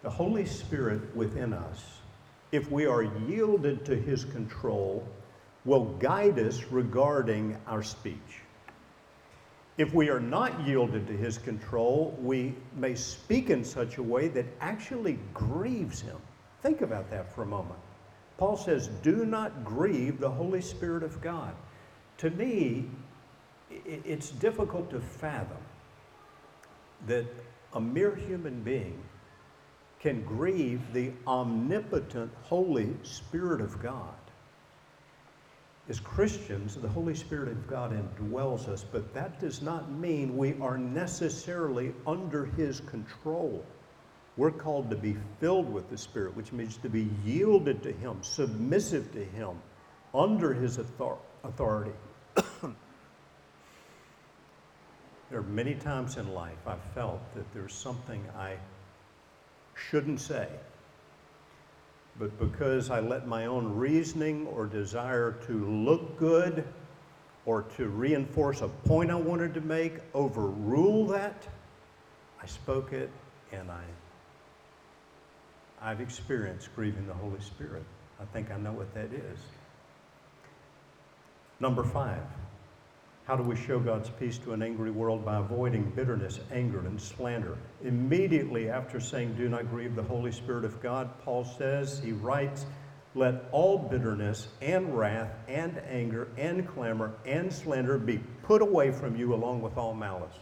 The 0.03 0.11
Holy 0.11 0.45
Spirit 0.45 1.15
within 1.17 1.53
us, 1.53 1.83
if 2.53 2.71
we 2.71 2.87
are 2.87 3.03
yielded 3.03 3.85
to 3.87 3.97
his 3.97 4.25
control, 4.25 5.07
will 5.65 5.85
guide 5.95 6.39
us 6.39 6.63
regarding 6.71 7.57
our 7.67 7.83
speech. 7.83 8.44
If 9.77 9.93
we 9.93 10.09
are 10.09 10.21
not 10.21 10.67
yielded 10.67 11.07
to 11.09 11.17
his 11.17 11.39
control, 11.39 12.17
we 12.23 12.55
may 12.77 12.95
speak 12.95 13.51
in 13.51 13.65
such 13.65 13.99
a 13.99 14.03
way 14.03 14.29
that 14.29 14.47
actually 14.61 15.19
grieves 15.33 16.01
him. 16.01 16.17
Think 16.63 16.81
about 16.81 17.11
that 17.11 17.35
for 17.35 17.43
a 17.43 17.47
moment. 17.47 17.81
Paul 18.39 18.57
says, 18.57 18.89
Do 19.03 19.25
not 19.25 19.65
grieve 19.65 20.21
the 20.21 20.31
Holy 20.31 20.61
Spirit 20.61 21.03
of 21.03 21.21
God. 21.21 21.55
To 22.19 22.31
me, 22.31 22.87
it's 23.71 24.31
difficult 24.31 24.91
to 24.91 25.01
fathom 25.01 25.57
that 27.07 27.27
a 27.73 27.81
mere 27.81 28.15
human 28.15 28.63
being 28.63 29.03
can 29.99 30.23
grieve 30.23 30.81
the 30.93 31.11
omnipotent 31.27 32.31
Holy 32.45 32.95
Spirit 33.03 33.61
of 33.61 33.83
God 33.83 34.15
as 35.89 36.01
Christians, 36.01 36.77
the 36.77 36.89
Holy 36.89 37.15
Spirit 37.15 37.49
of 37.49 37.67
God 37.69 37.93
indwells 37.93 38.69
us, 38.69 38.85
but 38.91 39.13
that 39.13 39.39
does 39.39 39.61
not 39.61 39.91
mean 39.93 40.37
we 40.37 40.55
are 40.61 40.79
necessarily 40.79 41.93
under 42.07 42.47
His 42.47 42.81
control. 42.81 43.63
We're 44.37 44.51
called 44.51 44.89
to 44.91 44.97
be 44.97 45.17
filled 45.41 45.71
with 45.71 45.91
the 45.91 45.99
Spirit, 45.99 46.35
which 46.37 46.53
means 46.53 46.79
to 46.79 46.89
be 46.89 47.11
yielded 47.25 47.83
to 47.83 47.93
Him, 47.93 48.19
submissive 48.23 49.13
to 49.13 49.25
Him, 49.25 49.61
under 50.15 50.55
His 50.55 50.79
authority. 50.79 51.93
there 55.31 55.41
are 55.41 55.43
many 55.43 55.75
times 55.75 56.17
in 56.17 56.33
life 56.33 56.67
I've 56.67 56.83
felt 56.95 57.21
that 57.35 57.53
there's 57.53 57.75
something 57.75 58.25
I 58.37 58.57
shouldn't 59.75 60.21
say 60.21 60.49
but 62.19 62.39
because 62.39 62.91
I 62.91 63.01
let 63.01 63.27
my 63.27 63.47
own 63.47 63.75
reasoning 63.75 64.47
or 64.47 64.67
desire 64.67 65.33
to 65.47 65.67
look 65.67 66.17
good 66.19 66.65
or 67.45 67.63
to 67.77 67.89
reinforce 67.89 68.61
a 68.61 68.69
point 68.69 69.11
I 69.11 69.17
wanted 69.17 69.55
to 69.55 69.61
make 69.61 69.95
overrule 70.15 71.07
that, 71.09 71.47
I 72.43 72.47
spoke 72.47 72.93
it 72.93 73.11
and 73.53 73.71
I, 73.71 73.83
I've 75.83 76.01
experienced 76.01 76.75
grieving 76.75 77.07
the 77.07 77.15
Holy 77.15 77.41
Spirit. 77.41 77.85
I 78.21 78.25
think 78.27 78.51
I 78.51 78.57
know 78.59 78.73
what 78.73 78.95
that 78.95 79.13
is. 79.13 79.39
Number 81.61 81.85
five, 81.85 82.23
how 83.27 83.37
do 83.37 83.43
we 83.43 83.57
show 83.57 83.81
God's 83.81 84.11
peace 84.11 84.37
to 84.39 84.53
an 84.53 84.63
angry 84.63 84.91
world? 84.91 85.25
By 85.25 85.39
avoiding 85.39 85.91
bitterness, 85.97 86.41
anger, 86.53 86.81
and 86.81 87.01
slander. 87.01 87.57
Immediately 87.83 88.69
after 88.69 89.01
saying, 89.01 89.35
Do 89.35 89.49
not 89.49 89.71
grieve 89.71 89.97
the 89.97 90.03
Holy 90.03 90.31
Spirit 90.31 90.67
of 90.67 90.83
God, 90.83 91.09
Paul 91.25 91.43
says, 91.43 92.01
he 92.05 92.13
writes, 92.13 92.67
Let 93.15 93.47
all 93.51 93.79
bitterness 93.79 94.49
and 94.61 94.95
wrath 94.97 95.33
and 95.49 95.81
anger 95.89 96.29
and 96.37 96.69
clamor 96.69 97.15
and 97.25 97.51
slander 97.51 97.97
be 97.97 98.19
put 98.43 98.61
away 98.61 98.93
from 98.93 99.17
you 99.17 99.33
along 99.33 99.63
with 99.63 99.79
all 99.79 99.95
malice. 99.95 100.37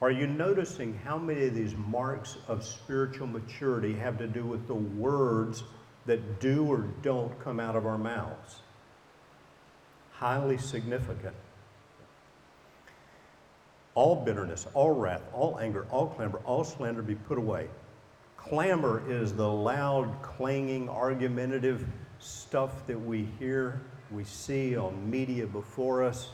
Are 0.00 0.12
you 0.12 0.28
noticing 0.28 0.96
how 1.04 1.18
many 1.18 1.46
of 1.46 1.54
these 1.56 1.74
marks 1.74 2.36
of 2.46 2.64
spiritual 2.64 3.26
maturity 3.26 3.94
have 3.94 4.16
to 4.18 4.28
do 4.28 4.44
with 4.44 4.68
the 4.68 4.74
words 4.74 5.64
that 6.06 6.38
do 6.38 6.64
or 6.64 6.84
don't 7.02 7.36
come 7.40 7.58
out 7.58 7.74
of 7.74 7.86
our 7.86 7.98
mouths? 7.98 8.60
Highly 10.12 10.58
significant 10.58 11.34
all 13.98 14.14
bitterness, 14.14 14.64
all 14.74 14.92
wrath, 14.92 15.22
all 15.32 15.58
anger, 15.58 15.84
all 15.90 16.06
clamor, 16.06 16.40
all 16.44 16.62
slander 16.62 17.02
be 17.02 17.16
put 17.16 17.36
away. 17.36 17.66
Clamor 18.36 19.02
is 19.10 19.34
the 19.34 19.48
loud, 19.48 20.22
clanging, 20.22 20.88
argumentative 20.88 21.84
stuff 22.20 22.86
that 22.86 22.96
we 22.96 23.26
hear, 23.40 23.80
we 24.12 24.22
see 24.22 24.76
on 24.76 25.10
media 25.10 25.48
before 25.48 26.04
us. 26.04 26.28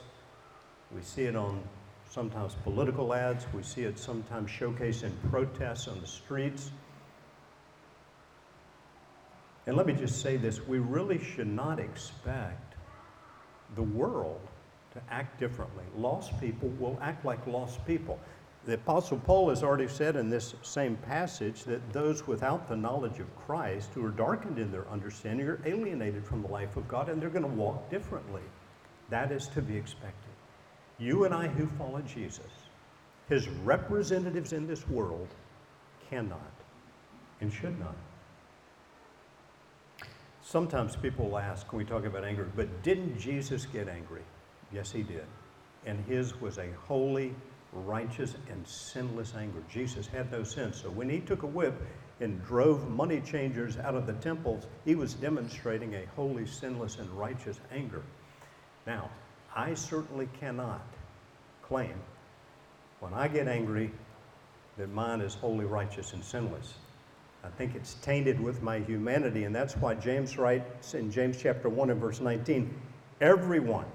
We 0.95 1.01
see 1.01 1.23
it 1.23 1.35
on 1.35 1.63
sometimes 2.11 2.55
political 2.65 3.15
ads, 3.15 3.47
we 3.55 3.63
see 3.63 3.85
it 3.85 3.99
sometimes 3.99 4.51
showcased 4.51 5.03
in 5.03 5.17
protests 5.31 5.89
on 5.89 6.03
the 6.03 6.07
streets. 6.07 6.71
And 9.67 9.75
let 9.75 9.87
me 9.87 9.95
just 9.95 10.21
say 10.21 10.37
this 10.37 10.61
we 10.69 10.81
really 10.81 11.19
should 11.19 11.49
not 11.49 11.81
expect 11.81 12.75
the 13.75 13.83
world 13.83 14.47
to 14.95 15.01
act 15.11 15.39
differently. 15.39 15.85
Lost 15.97 16.39
people 16.41 16.69
will 16.79 16.99
act 17.03 17.25
like 17.25 17.47
lost 17.47 17.85
people. 17.87 18.19
The 18.65 18.75
Apostle 18.75 19.19
Paul 19.19 19.51
has 19.51 19.63
already 19.63 19.89
said 19.89 20.17
in 20.17 20.31
this 20.31 20.55
same 20.63 20.97
passage 20.97 21.65
that 21.65 21.93
those 21.93 22.27
without 22.27 22.67
the 22.67 22.77
knowledge 22.77 23.19
of 23.19 23.37
Christ, 23.37 23.91
who 23.95 24.05
are 24.07 24.11
darkened 24.11 24.59
in 24.59 24.73
their 24.73 24.89
understanding, 24.89 25.47
are 25.47 25.61
alienated 25.67 26.25
from 26.25 26.41
the 26.41 26.49
life 26.49 26.77
of 26.77 26.89
God 26.89 27.11
and 27.11 27.21
they're 27.21 27.29
going 27.29 27.43
to 27.43 27.49
walk 27.49 27.91
differently. 27.91 28.43
That 29.11 29.33
is 29.33 29.49
to 29.49 29.61
be 29.61 29.77
expected. 29.77 30.33
You 30.99 31.25
and 31.25 31.35
I 31.35 31.49
who 31.49 31.67
follow 31.67 32.01
Jesus 32.01 32.47
his 33.29 33.49
representatives 33.49 34.53
in 34.53 34.67
this 34.67 34.87
world 34.89 35.29
cannot 36.11 36.53
and 37.41 37.53
should 37.53 37.79
not. 37.79 37.97
Sometimes 40.43 40.95
people 40.95 41.37
ask 41.39 41.73
when 41.73 41.79
we 41.79 41.85
talk 41.85 42.05
about 42.05 42.25
anger, 42.25 42.51
but 42.55 42.83
didn't 42.83 43.19
Jesus 43.19 43.65
get 43.65 43.89
angry? 43.89 44.21
Yes, 44.75 44.91
he 44.91 45.05
did. 45.05 45.25
And 45.87 46.05
his 46.07 46.41
was 46.41 46.59
a 46.59 46.69
holy, 46.87 47.35
righteous, 47.73 48.35
and 48.51 48.67
sinless 48.67 49.35
anger. 49.35 49.63
Jesus 49.71 50.07
had 50.09 50.33
no 50.33 50.43
sin. 50.43 50.73
So 50.73 50.91
when 50.91 51.09
he 51.09 51.21
took 51.21 51.45
a 51.45 51.47
whip 51.47 51.81
and 52.21 52.45
drove 52.45 52.91
money 52.91 53.21
changers 53.21 53.79
out 53.79 53.95
of 53.95 54.07
the 54.07 54.15
temples, 54.15 54.67
he 54.85 54.97
was 54.97 55.15
demonstrating 55.15 55.95
a 55.95 56.05
holy, 56.17 56.47
sinless, 56.47 56.99
and 56.99 57.09
righteous 57.11 57.61
anger. 57.73 58.03
Now, 58.87 59.11
I 59.55 59.75
certainly 59.75 60.29
cannot 60.41 60.83
claim 61.63 61.95
when 62.99 63.15
I 63.15 63.29
get 63.29 63.47
angry 63.47 63.93
that 64.77 64.91
mine 64.91 65.21
is 65.21 65.35
holy, 65.35 65.67
righteous, 65.67 66.15
and 66.15 66.25
sinless. 66.25 66.75
I 67.45 67.49
think 67.51 67.77
it's 67.77 67.95
tainted 67.95 68.41
with 68.41 68.63
my 68.63 68.81
humanity, 68.81 69.45
and 69.45 69.55
that's 69.55 69.77
why 69.77 69.95
James 69.95 70.37
writes 70.37 70.95
in 70.95 71.13
James 71.13 71.37
chapter 71.41 71.69
1 71.69 71.91
and 71.91 72.01
verse 72.01 72.21
19 72.21 72.75
everyone 73.21 73.87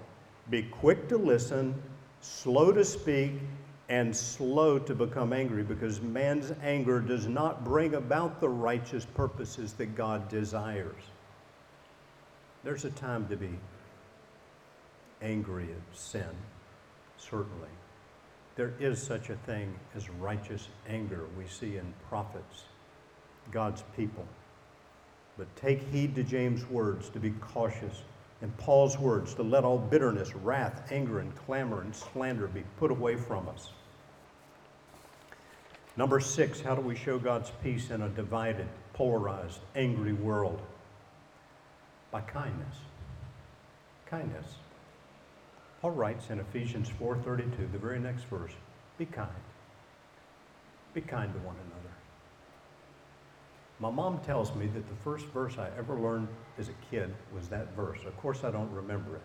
be 0.49 0.63
quick 0.63 1.07
to 1.09 1.17
listen, 1.17 1.75
slow 2.21 2.71
to 2.71 2.83
speak, 2.83 3.33
and 3.89 4.15
slow 4.15 4.77
to 4.77 4.93
become 4.93 5.33
angry, 5.33 5.63
because 5.63 6.01
man's 6.01 6.53
anger 6.61 6.99
does 6.99 7.27
not 7.27 7.63
bring 7.63 7.95
about 7.95 8.39
the 8.39 8.49
righteous 8.49 9.05
purposes 9.05 9.73
that 9.73 9.95
God 9.95 10.29
desires. 10.29 11.01
There's 12.63 12.85
a 12.85 12.91
time 12.91 13.27
to 13.29 13.35
be 13.35 13.49
angry 15.21 15.65
at 15.65 15.97
sin, 15.97 16.29
certainly. 17.17 17.69
There 18.55 18.73
is 18.79 19.01
such 19.01 19.29
a 19.29 19.35
thing 19.35 19.73
as 19.95 20.09
righteous 20.09 20.67
anger 20.87 21.25
we 21.37 21.47
see 21.47 21.77
in 21.77 21.93
prophets 22.09 22.65
God's 23.51 23.83
people. 23.95 24.25
But 25.37 25.53
take 25.55 25.81
heed 25.91 26.13
to 26.15 26.23
James' 26.23 26.69
words 26.69 27.09
to 27.09 27.19
be 27.19 27.31
cautious, 27.39 28.03
and 28.41 28.55
Paul's 28.57 28.97
words 28.97 29.33
to 29.35 29.43
let 29.43 29.63
all 29.63 29.77
bitterness, 29.77 30.33
wrath, 30.35 30.91
anger, 30.91 31.19
and 31.19 31.35
clamor 31.35 31.81
and 31.81 31.93
slander 31.93 32.47
be 32.47 32.63
put 32.77 32.91
away 32.91 33.15
from 33.15 33.49
us. 33.49 33.71
Number 35.97 36.19
six, 36.21 36.61
how 36.61 36.75
do 36.75 36.81
we 36.81 36.95
show 36.95 37.19
God's 37.19 37.51
peace 37.61 37.91
in 37.91 38.01
a 38.01 38.09
divided, 38.09 38.67
polarized, 38.93 39.59
angry 39.75 40.13
world? 40.13 40.61
By 42.11 42.21
kindness. 42.21 42.75
Kindness. 44.05 44.55
Paul 45.81 45.91
writes 45.91 46.29
in 46.29 46.39
Ephesians 46.39 46.89
4:32, 46.89 47.71
the 47.71 47.77
very 47.77 47.99
next 47.99 48.23
verse, 48.25 48.53
be 48.97 49.05
kind. 49.05 49.29
Be 50.93 51.01
kind 51.01 51.33
to 51.33 51.39
one 51.39 51.55
another. 51.55 51.78
My 53.79 53.89
mom 53.89 54.19
tells 54.19 54.53
me 54.55 54.67
that 54.67 54.89
the 54.89 54.95
first 55.03 55.25
verse 55.27 55.57
I 55.57 55.69
ever 55.77 55.97
learned 55.97 56.27
as 56.57 56.67
a 56.67 56.73
kid 56.91 57.13
was 57.33 57.47
that 57.47 57.73
verse. 57.75 57.99
Of 58.05 58.15
course, 58.17 58.43
I 58.43 58.51
don't 58.51 58.71
remember 58.71 59.15
it. 59.15 59.21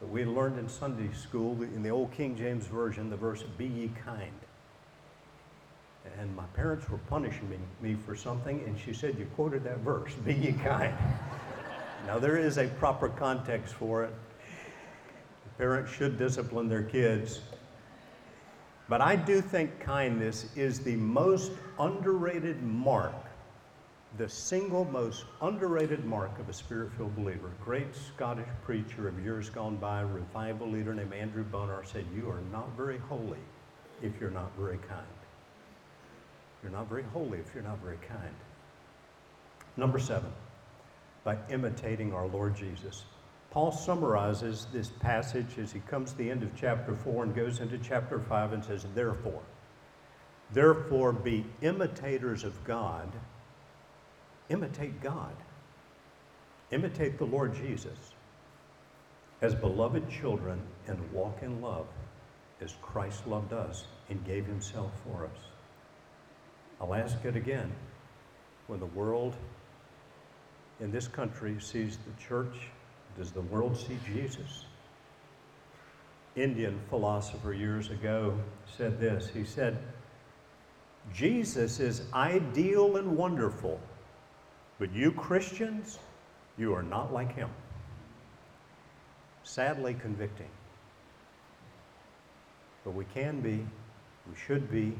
But 0.00 0.08
we 0.08 0.24
learned 0.24 0.58
in 0.58 0.68
Sunday 0.68 1.12
school, 1.12 1.60
in 1.62 1.82
the 1.82 1.90
old 1.90 2.10
King 2.12 2.34
James 2.34 2.66
Version, 2.66 3.10
the 3.10 3.16
verse, 3.16 3.42
Be 3.42 3.66
ye 3.66 3.90
kind. 4.04 4.32
And 6.18 6.34
my 6.34 6.46
parents 6.54 6.88
were 6.88 6.98
punishing 6.98 7.50
me, 7.50 7.58
me 7.82 7.94
for 7.94 8.16
something, 8.16 8.62
and 8.66 8.78
she 8.78 8.94
said, 8.94 9.18
You 9.18 9.26
quoted 9.36 9.64
that 9.64 9.78
verse, 9.80 10.14
Be 10.14 10.32
ye 10.32 10.52
kind. 10.52 10.94
now, 12.06 12.18
there 12.18 12.38
is 12.38 12.56
a 12.56 12.68
proper 12.68 13.10
context 13.10 13.74
for 13.74 14.04
it. 14.04 14.14
Parents 15.58 15.92
should 15.92 16.16
discipline 16.16 16.68
their 16.68 16.84
kids. 16.84 17.40
But 18.88 19.02
I 19.02 19.16
do 19.16 19.42
think 19.42 19.78
kindness 19.80 20.46
is 20.56 20.80
the 20.80 20.96
most 20.96 21.52
underrated 21.78 22.62
mark 22.62 23.27
the 24.16 24.28
single 24.28 24.84
most 24.86 25.26
underrated 25.42 26.04
mark 26.04 26.38
of 26.38 26.48
a 26.48 26.52
spirit 26.52 26.92
filled 26.94 27.14
believer. 27.14 27.52
Great 27.62 27.94
Scottish 27.94 28.48
preacher 28.64 29.06
of 29.06 29.22
years 29.22 29.50
gone 29.50 29.76
by, 29.76 30.00
revival 30.00 30.68
leader 30.68 30.94
named 30.94 31.12
Andrew 31.12 31.44
Bonar 31.44 31.84
said, 31.84 32.06
You 32.14 32.30
are 32.30 32.40
not 32.50 32.74
very 32.76 32.98
holy 32.98 33.38
if 34.02 34.12
you're 34.18 34.30
not 34.30 34.50
very 34.56 34.78
kind. 34.78 35.06
You're 36.62 36.72
not 36.72 36.88
very 36.88 37.02
holy 37.02 37.38
if 37.38 37.54
you're 37.54 37.62
not 37.62 37.78
very 37.82 37.98
kind. 38.08 38.34
Number 39.76 39.98
seven, 39.98 40.32
by 41.22 41.36
imitating 41.50 42.14
our 42.14 42.26
Lord 42.26 42.56
Jesus. 42.56 43.04
Paul 43.50 43.72
summarizes 43.72 44.66
this 44.72 44.88
passage 44.88 45.58
as 45.58 45.72
he 45.72 45.80
comes 45.80 46.12
to 46.12 46.18
the 46.18 46.30
end 46.30 46.42
of 46.42 46.50
chapter 46.56 46.94
4 46.94 47.24
and 47.24 47.34
goes 47.34 47.60
into 47.60 47.78
chapter 47.78 48.18
5 48.18 48.52
and 48.54 48.64
says, 48.64 48.86
Therefore, 48.94 49.42
therefore 50.52 51.12
be 51.12 51.46
imitators 51.62 52.44
of 52.44 52.62
God 52.64 53.10
imitate 54.48 55.00
God. 55.00 55.34
Imitate 56.70 57.18
the 57.18 57.24
Lord 57.24 57.54
Jesus 57.54 58.12
as 59.40 59.54
beloved 59.54 60.08
children 60.10 60.60
and 60.86 60.98
walk 61.12 61.38
in 61.42 61.60
love 61.60 61.86
as 62.60 62.74
Christ 62.82 63.26
loved 63.26 63.52
us 63.52 63.84
and 64.10 64.24
gave 64.24 64.44
himself 64.46 64.90
for 65.04 65.24
us. 65.24 65.40
I'll 66.80 66.94
ask 66.94 67.24
it 67.24 67.36
again. 67.36 67.72
When 68.66 68.80
the 68.80 68.86
world 68.86 69.34
in 70.80 70.90
this 70.90 71.08
country 71.08 71.56
sees 71.60 71.96
the 71.96 72.22
church, 72.22 72.68
does 73.16 73.32
the 73.32 73.40
world 73.42 73.76
see 73.76 73.98
Jesus? 74.06 74.64
Indian 76.36 76.78
philosopher 76.88 77.52
years 77.52 77.90
ago 77.90 78.38
said 78.76 79.00
this. 79.00 79.28
He 79.32 79.44
said, 79.44 79.78
Jesus 81.12 81.80
is 81.80 82.02
ideal 82.12 82.96
and 82.96 83.16
wonderful 83.16 83.80
but 84.78 84.92
you 84.92 85.12
Christians, 85.12 85.98
you 86.56 86.74
are 86.74 86.82
not 86.82 87.12
like 87.12 87.34
him. 87.34 87.50
Sadly 89.42 89.94
convicting. 89.94 90.48
But 92.84 92.94
we 92.94 93.04
can 93.06 93.40
be, 93.40 93.66
we 94.28 94.36
should 94.46 94.70
be, 94.70 94.96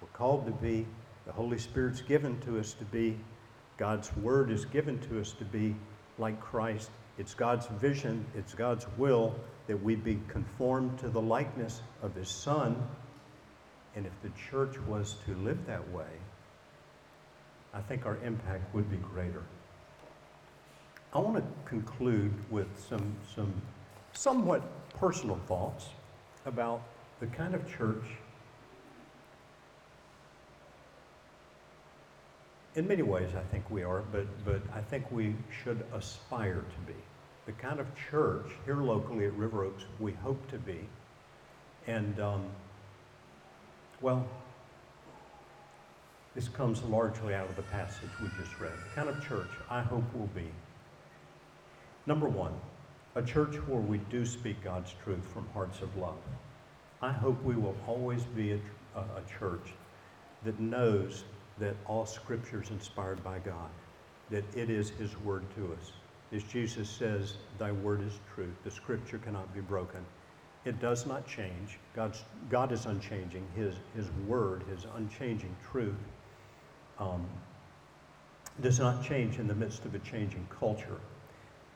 we're 0.00 0.08
called 0.12 0.46
to 0.46 0.52
be, 0.52 0.86
the 1.26 1.32
Holy 1.32 1.58
Spirit's 1.58 2.00
given 2.00 2.40
to 2.40 2.58
us 2.58 2.72
to 2.74 2.84
be, 2.84 3.18
God's 3.78 4.14
Word 4.16 4.50
is 4.50 4.64
given 4.64 4.98
to 5.00 5.20
us 5.20 5.32
to 5.32 5.44
be 5.44 5.74
like 6.18 6.40
Christ. 6.40 6.90
It's 7.18 7.34
God's 7.34 7.66
vision, 7.66 8.24
it's 8.36 8.54
God's 8.54 8.86
will 8.96 9.34
that 9.66 9.82
we 9.82 9.94
be 9.94 10.18
conformed 10.28 10.98
to 10.98 11.08
the 11.08 11.20
likeness 11.20 11.80
of 12.02 12.14
His 12.14 12.28
Son. 12.28 12.76
And 13.94 14.06
if 14.06 14.12
the 14.22 14.30
church 14.50 14.78
was 14.86 15.16
to 15.26 15.34
live 15.36 15.66
that 15.66 15.88
way, 15.92 16.06
I 17.74 17.80
think 17.80 18.06
our 18.06 18.18
impact 18.24 18.74
would 18.74 18.90
be 18.90 18.98
greater. 18.98 19.42
I 21.14 21.18
want 21.18 21.36
to 21.36 21.44
conclude 21.68 22.32
with 22.50 22.68
some, 22.88 23.14
some 23.34 23.52
somewhat 24.12 24.62
personal 24.98 25.38
thoughts 25.46 25.86
about 26.46 26.82
the 27.20 27.26
kind 27.26 27.54
of 27.54 27.70
church, 27.70 28.04
in 32.74 32.88
many 32.88 33.02
ways, 33.02 33.28
I 33.36 33.42
think 33.52 33.70
we 33.70 33.82
are, 33.82 34.02
but, 34.12 34.26
but 34.44 34.62
I 34.74 34.80
think 34.80 35.10
we 35.10 35.34
should 35.62 35.84
aspire 35.94 36.64
to 36.64 36.92
be. 36.92 36.98
The 37.46 37.52
kind 37.52 37.80
of 37.80 37.86
church 38.10 38.46
here 38.64 38.76
locally 38.76 39.26
at 39.26 39.32
River 39.34 39.64
Oaks 39.64 39.84
we 39.98 40.12
hope 40.12 40.50
to 40.50 40.58
be. 40.58 40.88
And, 41.86 42.18
um, 42.20 42.46
well, 44.00 44.26
this 46.34 46.48
comes 46.48 46.82
largely 46.84 47.34
out 47.34 47.48
of 47.48 47.56
the 47.56 47.62
passage 47.62 48.08
we 48.20 48.28
just 48.42 48.58
read. 48.58 48.72
The 48.72 48.94
kind 48.94 49.08
of 49.08 49.26
church 49.26 49.50
I 49.68 49.82
hope 49.82 50.04
will 50.14 50.30
be 50.34 50.48
number 52.06 52.28
one, 52.28 52.54
a 53.14 53.22
church 53.22 53.56
where 53.68 53.80
we 53.80 53.98
do 53.98 54.24
speak 54.24 54.62
God's 54.64 54.94
truth 55.04 55.24
from 55.26 55.46
hearts 55.52 55.82
of 55.82 55.94
love. 55.96 56.16
I 57.02 57.12
hope 57.12 57.42
we 57.42 57.54
will 57.54 57.76
always 57.86 58.22
be 58.24 58.52
a, 58.52 58.58
a, 58.96 59.38
church 59.38 59.74
that 60.44 60.58
knows 60.58 61.24
that 61.58 61.76
all 61.86 62.06
scripture 62.06 62.62
is 62.62 62.70
inspired 62.70 63.22
by 63.22 63.38
God, 63.40 63.68
that 64.30 64.44
it 64.56 64.70
is 64.70 64.90
His 64.90 65.18
word 65.20 65.44
to 65.56 65.72
us. 65.74 65.92
As 66.32 66.42
Jesus 66.44 66.88
says, 66.88 67.34
Thy 67.58 67.72
word 67.72 68.02
is 68.02 68.18
truth. 68.34 68.54
The 68.64 68.70
scripture 68.70 69.18
cannot 69.18 69.52
be 69.52 69.60
broken. 69.60 70.00
It 70.64 70.80
does 70.80 71.06
not 71.06 71.26
change. 71.26 71.78
God's, 71.94 72.24
God 72.48 72.72
is 72.72 72.86
unchanging. 72.86 73.46
His, 73.54 73.74
his 73.94 74.06
word, 74.26 74.62
His 74.70 74.86
unchanging 74.96 75.54
truth 75.70 75.96
um, 77.02 77.26
does 78.60 78.78
not 78.78 79.04
change 79.04 79.38
in 79.38 79.46
the 79.46 79.54
midst 79.54 79.84
of 79.84 79.94
a 79.94 79.98
changing 80.00 80.46
culture. 80.58 81.00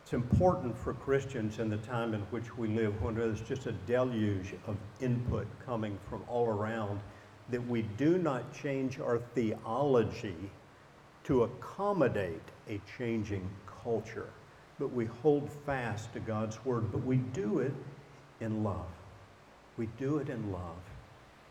It's 0.02 0.12
important 0.12 0.78
for 0.78 0.92
Christians 0.94 1.58
in 1.58 1.68
the 1.68 1.78
time 1.78 2.14
in 2.14 2.20
which 2.30 2.56
we 2.56 2.68
live, 2.68 3.02
when 3.02 3.16
there's 3.16 3.40
just 3.40 3.66
a 3.66 3.72
deluge 3.72 4.54
of 4.66 4.76
input 5.00 5.48
coming 5.64 5.98
from 6.08 6.22
all 6.28 6.46
around, 6.46 7.00
that 7.50 7.66
we 7.66 7.82
do 7.82 8.18
not 8.18 8.52
change 8.54 9.00
our 9.00 9.18
theology 9.34 10.36
to 11.24 11.42
accommodate 11.42 12.42
a 12.68 12.80
changing 12.96 13.48
culture, 13.82 14.30
but 14.78 14.92
we 14.92 15.06
hold 15.06 15.50
fast 15.64 16.12
to 16.12 16.20
God's 16.20 16.64
word, 16.64 16.92
but 16.92 17.04
we 17.04 17.16
do 17.16 17.58
it 17.58 17.74
in 18.40 18.62
love. 18.62 18.86
We 19.76 19.86
do 19.98 20.18
it 20.18 20.28
in 20.28 20.52
love. 20.52 20.76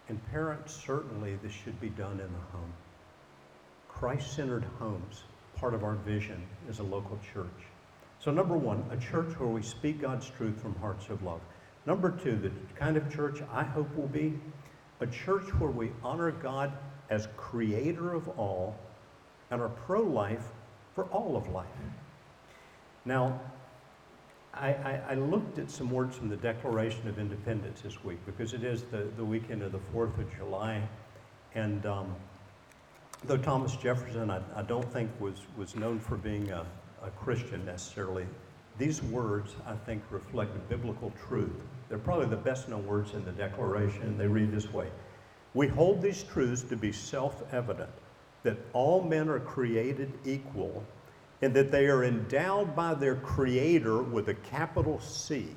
And 0.07 0.25
parents, 0.31 0.73
certainly 0.73 1.37
this 1.43 1.51
should 1.51 1.79
be 1.81 1.89
done 1.89 2.19
in 2.19 2.31
the 2.31 2.57
home. 2.57 2.73
Christ 3.99 4.35
centered 4.35 4.65
homes, 4.77 5.23
part 5.55 5.73
of 5.73 5.83
our 5.83 5.95
vision 5.95 6.41
as 6.69 6.79
a 6.79 6.83
local 6.83 7.17
church. 7.33 7.47
So, 8.19 8.29
number 8.29 8.57
one, 8.57 8.83
a 8.91 8.97
church 8.97 9.39
where 9.39 9.47
we 9.47 9.61
speak 9.61 10.01
God's 10.01 10.29
truth 10.29 10.59
from 10.61 10.75
hearts 10.75 11.07
of 11.09 11.23
love. 11.23 11.39
Number 11.85 12.11
two, 12.11 12.35
the 12.35 12.51
kind 12.75 12.97
of 12.97 13.13
church 13.13 13.41
I 13.53 13.63
hope 13.63 13.95
will 13.95 14.07
be 14.07 14.33
a 14.99 15.07
church 15.07 15.47
where 15.59 15.69
we 15.69 15.91
honor 16.03 16.31
God 16.31 16.73
as 17.09 17.27
creator 17.37 18.13
of 18.13 18.27
all 18.37 18.75
and 19.49 19.61
are 19.61 19.69
pro 19.69 20.01
life 20.01 20.45
for 20.93 21.05
all 21.05 21.37
of 21.37 21.47
life. 21.49 21.67
Now, 23.05 23.39
I, 24.53 24.69
I, 24.69 25.01
I, 25.09 25.13
looked 25.15 25.59
at 25.59 25.69
some 25.69 25.91
words 25.91 26.15
from 26.15 26.29
the 26.29 26.37
Declaration 26.37 27.07
of 27.07 27.19
Independence 27.19 27.81
this 27.81 28.03
week 28.03 28.19
because 28.25 28.53
it 28.53 28.63
is 28.63 28.83
the, 28.83 29.07
the 29.17 29.25
weekend 29.25 29.61
of 29.61 29.73
the 29.73 29.81
4th 29.93 30.17
of 30.17 30.33
July. 30.37 30.81
And 31.53 31.85
um, 31.85 32.15
though 33.27 33.37
Thomas 33.37 33.75
Jefferson, 33.75 34.29
I, 34.29 34.41
I, 34.55 34.61
don't 34.61 34.91
think, 34.91 35.09
was, 35.19 35.41
was 35.57 35.75
known 35.75 35.99
for 35.99 36.17
being 36.17 36.51
a, 36.51 36.65
a 37.03 37.09
Christian 37.11 37.65
necessarily, 37.65 38.25
these 38.77 39.01
words, 39.03 39.55
I 39.65 39.75
think, 39.75 40.03
reflect 40.09 40.69
biblical 40.69 41.13
truth. 41.27 41.55
They're 41.89 41.97
probably 41.97 42.27
the 42.27 42.35
best 42.35 42.67
known 42.67 42.85
words 42.85 43.13
in 43.13 43.23
the 43.23 43.31
Declaration. 43.31 44.17
They 44.17 44.27
read 44.27 44.51
this 44.51 44.71
way 44.71 44.87
We 45.53 45.67
hold 45.67 46.01
these 46.01 46.23
truths 46.23 46.63
to 46.63 46.75
be 46.75 46.91
self 46.91 47.41
evident 47.53 47.91
that 48.43 48.57
all 48.73 49.01
men 49.01 49.29
are 49.29 49.39
created 49.39 50.11
equal 50.23 50.83
and 51.41 51.53
that 51.53 51.71
they 51.71 51.87
are 51.87 52.03
endowed 52.03 52.75
by 52.75 52.93
their 52.93 53.15
Creator 53.15 54.03
with 54.03 54.29
a 54.29 54.33
capital 54.33 54.99
C, 54.99 55.47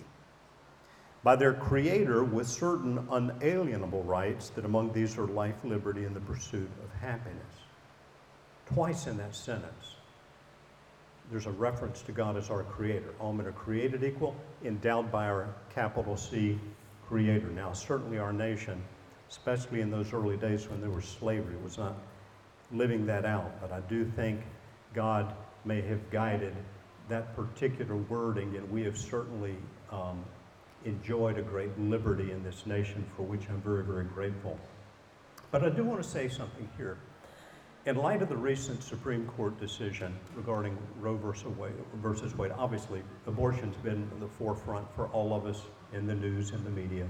by 1.23 1.37
their 1.37 1.55
Creator 1.55 2.25
with 2.25 2.47
certain 2.47 3.07
unalienable 3.11 4.03
rights, 4.05 4.51
that 4.51 4.65
among 4.65 4.93
these 4.93 5.19
are 5.19 5.27
life, 5.27 5.55
liberty, 5.65 6.05
and 6.05 6.17
the 6.17 6.21
pursuit 6.21 6.71
of 6.83 7.01
happiness. 7.01 7.58
Twice 8.75 9.07
in 9.07 9.17
that 9.17 9.35
sentence, 9.35 9.97
there's 11.31 11.47
a 11.47 11.51
reference 11.51 12.03
to 12.03 12.13
God 12.13 12.37
as 12.37 12.51
our 12.51 12.63
Creator. 12.65 13.15
All 13.21 13.33
men 13.33 13.47
are 13.47 13.53
created 13.53 14.05
equal, 14.05 14.37
endowed 14.65 15.11
by 15.11 15.27
our 15.27 15.49
capital 15.75 16.17
C 16.17 16.59
Creator. 17.09 17.49
Now, 17.49 17.73
certainly 17.73 18.19
our 18.19 18.33
nation, 18.33 18.83
especially 19.31 19.81
in 19.81 19.91
those 19.91 20.13
early 20.13 20.37
days 20.37 20.69
when 20.69 20.81
there 20.81 20.91
was 20.91 21.05
slavery, 21.05 21.57
was 21.63 21.79
not 21.79 21.95
living 22.73 23.07
that 23.07 23.25
out, 23.25 23.59
but 23.61 23.73
I 23.73 23.81
do 23.89 24.05
think 24.05 24.41
God 24.95 25.35
may 25.65 25.81
have 25.83 26.11
guided 26.11 26.55
that 27.09 27.35
particular 27.35 27.97
wording, 27.97 28.57
and 28.57 28.71
we 28.71 28.83
have 28.85 28.99
certainly 28.99 29.57
um, 29.91 30.23
enjoyed 30.85 31.39
a 31.39 31.43
great 31.43 31.79
liberty 31.79 32.33
in 32.33 32.43
this 32.43 32.67
nation 32.67 33.05
for 33.17 33.23
which 33.23 33.49
I'm 33.49 33.61
very, 33.63 33.83
very 33.83 34.05
grateful. 34.05 34.59
But 35.51 35.65
I 35.65 35.71
do 35.71 35.85
want 35.85 36.03
to 36.03 36.09
say 36.09 36.29
something 36.29 36.69
here. 36.77 36.99
In 37.89 37.97
light 37.97 38.21
of 38.21 38.29
the 38.29 38.37
recent 38.37 38.83
Supreme 38.83 39.27
Court 39.29 39.59
decision 39.59 40.15
regarding 40.37 40.77
Roe 41.01 41.17
versus 41.17 42.37
Wade, 42.37 42.53
obviously 42.53 43.03
abortion's 43.27 43.79
been 43.79 44.11
the 44.21 44.29
forefront 44.29 44.87
for 44.95 45.07
all 45.07 45.33
of 45.33 45.47
us 45.47 45.63
in 45.95 46.07
the 46.07 46.15
news 46.15 46.51
and 46.51 46.63
the 46.67 46.71
media. 46.71 47.07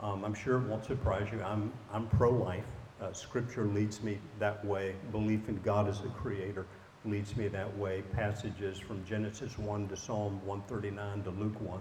Um, 0.00 0.24
I'm 0.24 0.32
sure 0.32 0.58
it 0.58 0.68
won't 0.68 0.84
surprise 0.84 1.26
you. 1.32 1.42
I'm, 1.42 1.72
I'm 1.92 2.06
pro 2.06 2.30
life. 2.30 2.66
Uh, 3.00 3.12
scripture 3.12 3.66
leads 3.66 4.00
me 4.04 4.20
that 4.38 4.64
way. 4.64 4.94
Belief 5.10 5.48
in 5.48 5.60
God 5.62 5.88
as 5.88 5.98
a 6.02 6.08
creator 6.10 6.66
leads 7.04 7.36
me 7.36 7.48
that 7.48 7.76
way. 7.76 8.04
Passages 8.12 8.78
from 8.78 9.04
Genesis 9.04 9.58
1 9.58 9.88
to 9.88 9.96
Psalm 9.96 10.40
139 10.46 11.24
to 11.24 11.30
Luke 11.30 11.60
1 11.60 11.80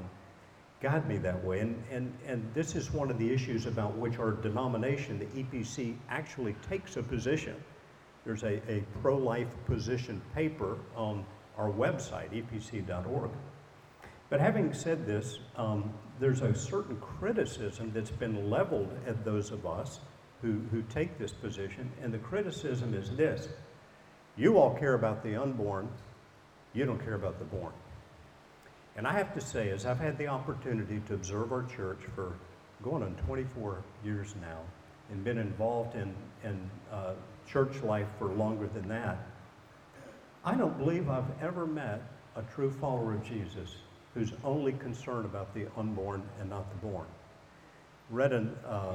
guide 0.81 1.07
me 1.07 1.17
that 1.17 1.43
way. 1.45 1.59
And, 1.59 1.83
and, 1.91 2.11
and 2.25 2.51
this 2.55 2.75
is 2.75 2.91
one 2.91 3.11
of 3.11 3.19
the 3.19 3.31
issues 3.31 3.67
about 3.67 3.95
which 3.97 4.17
our 4.17 4.31
denomination, 4.31 5.19
the 5.19 5.43
EPC, 5.43 5.95
actually 6.09 6.55
takes 6.67 6.97
a 6.97 7.03
position. 7.03 7.55
There's 8.25 8.43
a, 8.43 8.61
a 8.71 8.83
pro 9.01 9.17
life 9.17 9.47
position 9.65 10.21
paper 10.35 10.77
on 10.95 11.25
our 11.57 11.69
website, 11.69 12.29
epc.org. 12.31 13.31
But 14.29 14.39
having 14.39 14.73
said 14.73 15.05
this, 15.05 15.39
um, 15.57 15.91
there's 16.19 16.41
a 16.41 16.55
certain 16.55 16.97
criticism 16.97 17.91
that's 17.93 18.11
been 18.11 18.49
leveled 18.49 18.89
at 19.05 19.25
those 19.25 19.51
of 19.51 19.65
us 19.65 19.99
who, 20.41 20.61
who 20.71 20.81
take 20.83 21.17
this 21.17 21.31
position, 21.33 21.91
and 22.01 22.13
the 22.13 22.19
criticism 22.19 22.93
is 22.93 23.15
this 23.15 23.47
you 24.37 24.57
all 24.57 24.73
care 24.73 24.93
about 24.93 25.23
the 25.23 25.35
unborn, 25.35 25.89
you 26.73 26.85
don't 26.85 27.03
care 27.03 27.15
about 27.15 27.37
the 27.37 27.45
born. 27.45 27.73
And 28.95 29.05
I 29.05 29.13
have 29.13 29.33
to 29.33 29.41
say, 29.41 29.69
as 29.71 29.85
I've 29.85 29.99
had 29.99 30.17
the 30.17 30.27
opportunity 30.27 31.01
to 31.07 31.13
observe 31.13 31.51
our 31.51 31.63
church 31.63 31.99
for 32.15 32.33
going 32.83 33.03
on 33.03 33.15
24 33.27 33.83
years 34.03 34.33
now 34.41 34.59
and 35.09 35.23
been 35.23 35.37
involved 35.37 35.95
in, 35.95 36.13
in 36.43 36.69
uh, 36.91 37.13
church 37.51 37.81
life 37.83 38.07
for 38.17 38.27
longer 38.27 38.67
than 38.67 38.87
that, 38.87 39.17
I 40.43 40.55
don't 40.55 40.77
believe 40.77 41.09
I've 41.09 41.29
ever 41.41 41.65
met 41.65 42.01
a 42.35 42.41
true 42.53 42.71
follower 42.71 43.13
of 43.13 43.23
Jesus 43.23 43.75
who's 44.13 44.31
only 44.43 44.73
concerned 44.73 45.25
about 45.25 45.53
the 45.53 45.67
unborn 45.77 46.23
and 46.39 46.49
not 46.49 46.69
the 46.69 46.87
born. 46.87 47.05
Read 48.09 48.33
an 48.33 48.55
uh, 48.67 48.93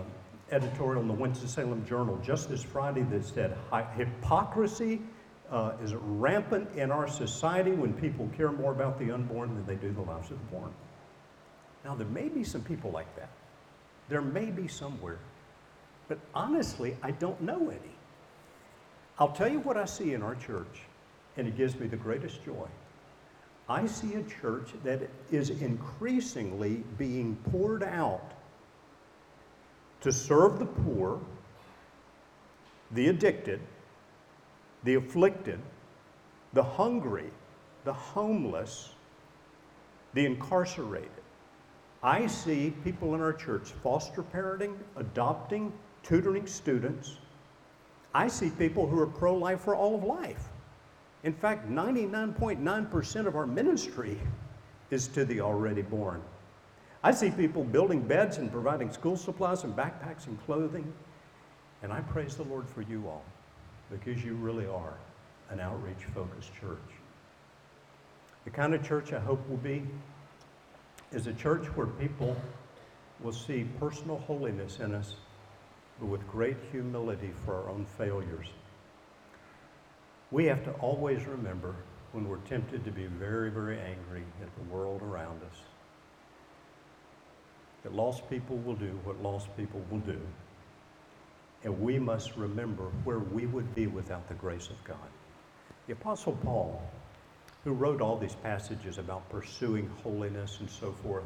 editorial 0.51 1.03
in 1.03 1.09
the 1.09 1.14
Winston-Salem 1.14 1.87
Journal 1.87 2.19
just 2.23 2.49
this 2.49 2.62
Friday 2.62 3.03
that 3.03 3.25
said, 3.25 3.57
hypocrisy 3.97 5.01
uh, 5.51 5.73
is 5.83 5.95
rampant 5.95 6.69
in 6.77 6.90
our 6.90 7.09
society 7.09 7.71
when 7.71 7.92
people 7.95 8.29
care 8.37 8.53
more 8.53 8.73
about 8.73 8.99
the 8.99 9.11
unborn 9.11 9.55
than 9.55 9.64
they 9.66 9.77
do 9.77 9.92
the 9.92 10.03
lives 10.03 10.31
of 10.31 10.38
the 10.38 10.57
born. 10.57 10.73
Now, 11.85 11.95
there 11.95 12.07
may 12.09 12.29
be 12.29 12.42
some 12.42 12.62
people 12.62 12.90
like 12.90 13.14
that. 13.16 13.31
There 14.09 14.23
may 14.23 14.47
be 14.47 14.66
somewhere. 14.66 15.19
But 16.09 16.19
honestly, 16.35 16.97
I 17.03 17.12
don't 17.12 17.40
know 17.40 17.71
any. 17.71 17.95
I'll 19.18 19.33
tell 19.33 19.48
you 19.48 19.61
what 19.61 19.76
I 19.76 19.87
see 19.87 20.12
in 20.12 20.22
our 20.22 20.35
church, 20.35 20.83
and 21.37 21.48
it 21.48 21.57
gives 21.57 21.79
me 21.79 21.87
the 21.87 21.96
greatest 21.96 22.44
joy. 22.44 22.66
I 23.68 23.87
see 23.87 24.14
a 24.14 24.22
church 24.22 24.70
that 24.85 25.09
is 25.31 25.50
increasingly 25.50 26.85
being 26.98 27.37
poured 27.50 27.83
out 27.83 28.33
to 30.02 30.12
serve 30.12 30.59
the 30.59 30.66
poor, 30.66 31.18
the 32.92 33.09
addicted, 33.09 33.61
the 34.85 34.94
afflicted, 34.94 35.59
the 36.52 36.62
hungry, 36.62 37.31
the 37.85 37.92
homeless, 37.92 38.90
the 40.14 40.24
incarcerated. 40.24 41.11
I 42.02 42.26
see 42.26 42.72
people 42.85 43.14
in 43.14 43.20
our 43.20 43.33
church 43.33 43.72
foster 43.83 44.22
parenting, 44.22 44.76
adopting, 44.96 45.72
tutoring 46.02 46.46
students. 46.46 47.18
I 48.16 48.29
see 48.29 48.48
people 48.48 48.87
who 48.87 48.98
are 48.98 49.07
pro 49.07 49.35
life 49.35 49.61
for 49.61 49.76
all 49.76 49.94
of 49.94 50.02
life. 50.02 50.48
In 51.22 51.35
fact, 51.35 51.68
99.9% 51.68 53.26
of 53.26 53.37
our 53.37 53.46
ministry 53.46 54.18
is 54.90 55.07
to 55.09 55.26
the 55.26 55.42
already 55.42 55.83
born. 55.83 56.22
I 57.05 57.11
see 57.11 57.31
people 57.31 57.62
building 57.62 58.00
beds 58.00 58.38
and 58.38 58.50
providing 58.50 58.90
school 58.90 59.18
supplies 59.18 59.64
and 59.64 59.76
backpacks 59.76 60.29
and 60.29 60.42
clothing. 60.46 60.90
And 61.83 61.92
I 61.92 62.00
praise 62.00 62.37
the 62.37 62.44
Lord 62.44 62.66
for 62.66 62.81
you 62.81 63.07
all 63.07 63.22
because 63.90 64.24
you 64.24 64.33
really 64.33 64.66
are 64.66 64.94
an 65.50 65.61
outreach 65.61 66.02
focused 66.14 66.55
church. 66.59 66.79
The 68.44 68.50
kind 68.50 68.72
of 68.72 68.83
church 68.83 69.12
I 69.12 69.20
hope 69.20 69.46
will 69.46 69.59
be 69.59 69.83
is 71.12 71.26
a 71.26 71.35
church 71.35 71.66
where 71.76 71.87
people 71.87 72.35
will 73.20 73.33
see 73.33 73.66
personal 73.79 74.16
holiness 74.20 74.81
in 74.81 74.94
us, 74.94 75.16
but 75.98 76.06
with 76.06 76.26
great 76.28 76.56
humility 76.70 77.30
for 77.44 77.54
our 77.54 77.70
own 77.70 77.87
failures. 77.96 78.48
We 80.30 80.46
have 80.46 80.64
to 80.64 80.72
always 80.72 81.24
remember 81.26 81.74
when 82.12 82.28
we're 82.28 82.38
tempted 82.38 82.85
to 82.85 82.90
be 82.90 83.06
very, 83.06 83.50
very 83.50 83.78
angry 83.78 84.24
at 84.42 84.48
the 84.56 84.74
world 84.74 85.02
around 85.02 85.42
us 85.42 85.59
that 87.87 87.94
lost 87.94 88.28
people 88.28 88.56
will 88.56 88.74
do 88.74 88.98
what 89.04 89.22
lost 89.22 89.54
people 89.56 89.80
will 89.90 90.00
do. 90.00 90.18
And 91.62 91.80
we 91.80 92.00
must 92.00 92.37
remember 92.37 92.85
where 93.04 93.20
we 93.20 93.46
would 93.46 93.74
be 93.76 93.87
without 93.87 94.28
the 94.28 94.35
grace 94.35 94.68
of 94.70 94.82
God. 94.82 94.96
The 95.87 95.92
Apostle 95.92 96.37
Paul, 96.42 96.82
who 97.62 97.72
wrote 97.72 98.00
all 98.00 98.18
these 98.18 98.35
passages 98.35 98.98
about 98.98 99.28
pursuing 99.30 99.88
holiness 100.02 100.59
and 100.59 100.68
so 100.68 100.92
forth, 101.04 101.22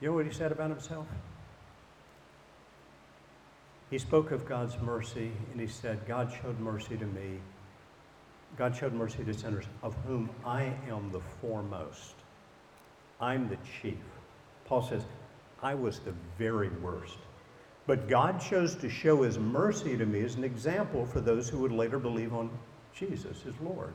you 0.00 0.08
know 0.08 0.14
what 0.14 0.26
he 0.26 0.32
said 0.32 0.50
about 0.50 0.70
himself? 0.70 1.06
He 3.94 4.00
spoke 4.00 4.32
of 4.32 4.44
God's 4.44 4.76
mercy 4.80 5.30
and 5.52 5.60
he 5.60 5.68
said, 5.68 6.04
God 6.04 6.28
showed 6.42 6.58
mercy 6.58 6.96
to 6.96 7.06
me. 7.06 7.38
God 8.56 8.74
showed 8.74 8.92
mercy 8.92 9.22
to 9.22 9.32
sinners, 9.32 9.66
of 9.84 9.94
whom 10.04 10.30
I 10.44 10.64
am 10.88 11.12
the 11.12 11.20
foremost. 11.40 12.16
I'm 13.20 13.48
the 13.48 13.56
chief. 13.80 14.02
Paul 14.64 14.82
says, 14.82 15.04
I 15.62 15.74
was 15.74 16.00
the 16.00 16.12
very 16.36 16.70
worst. 16.70 17.18
But 17.86 18.08
God 18.08 18.40
chose 18.40 18.74
to 18.74 18.90
show 18.90 19.22
his 19.22 19.38
mercy 19.38 19.96
to 19.96 20.06
me 20.06 20.24
as 20.24 20.34
an 20.34 20.42
example 20.42 21.06
for 21.06 21.20
those 21.20 21.48
who 21.48 21.58
would 21.58 21.70
later 21.70 22.00
believe 22.00 22.34
on 22.34 22.50
Jesus 22.96 23.44
as 23.46 23.54
Lord. 23.62 23.94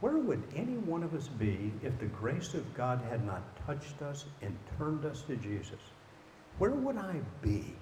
Where 0.00 0.18
would 0.18 0.42
any 0.54 0.76
one 0.76 1.02
of 1.02 1.14
us 1.14 1.28
be 1.28 1.72
if 1.82 1.98
the 1.98 2.04
grace 2.04 2.52
of 2.52 2.74
God 2.74 3.00
had 3.08 3.24
not 3.24 3.42
touched 3.66 4.02
us 4.02 4.26
and 4.42 4.54
turned 4.76 5.06
us 5.06 5.22
to 5.22 5.36
Jesus? 5.36 5.80
Where 6.58 6.72
would 6.72 6.98
I 6.98 7.22
be? 7.40 7.74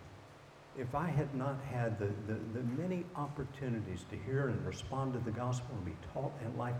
If 0.79 0.95
I 0.95 1.09
had 1.09 1.35
not 1.35 1.57
had 1.71 1.99
the, 1.99 2.11
the, 2.27 2.39
the 2.55 2.63
many 2.81 3.05
opportunities 3.17 4.05
to 4.11 4.17
hear 4.17 4.49
and 4.49 4.67
respond 4.67 5.13
to 5.15 5.19
the 5.21 5.31
gospel 5.31 5.75
and 5.75 5.85
be 5.85 5.97
taught 6.13 6.33
in 6.45 6.57
life, 6.57 6.77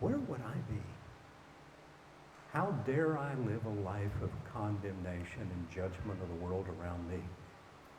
where 0.00 0.18
would 0.18 0.40
I 0.40 0.56
be? 0.72 0.80
How 2.52 2.70
dare 2.86 3.18
I 3.18 3.34
live 3.34 3.64
a 3.66 3.80
life 3.80 4.22
of 4.22 4.30
condemnation 4.52 5.42
and 5.42 5.70
judgment 5.70 6.20
of 6.22 6.28
the 6.28 6.44
world 6.44 6.66
around 6.80 7.08
me? 7.10 7.20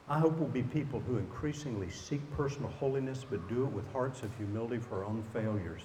I 0.10 0.19
hope 0.19 0.38
we'll 0.38 0.47
be 0.47 0.63
people 0.63 1.01
who 1.01 1.17
increasingly 1.17 1.89
seek 1.89 2.21
personal 2.36 2.69
holiness, 2.79 3.25
but 3.29 3.47
do 3.49 3.65
it 3.65 3.71
with 3.71 3.91
hearts 3.91 4.23
of 4.23 4.36
humility 4.38 4.79
for 4.79 4.99
our 4.99 5.05
own 5.05 5.23
failures. 5.33 5.81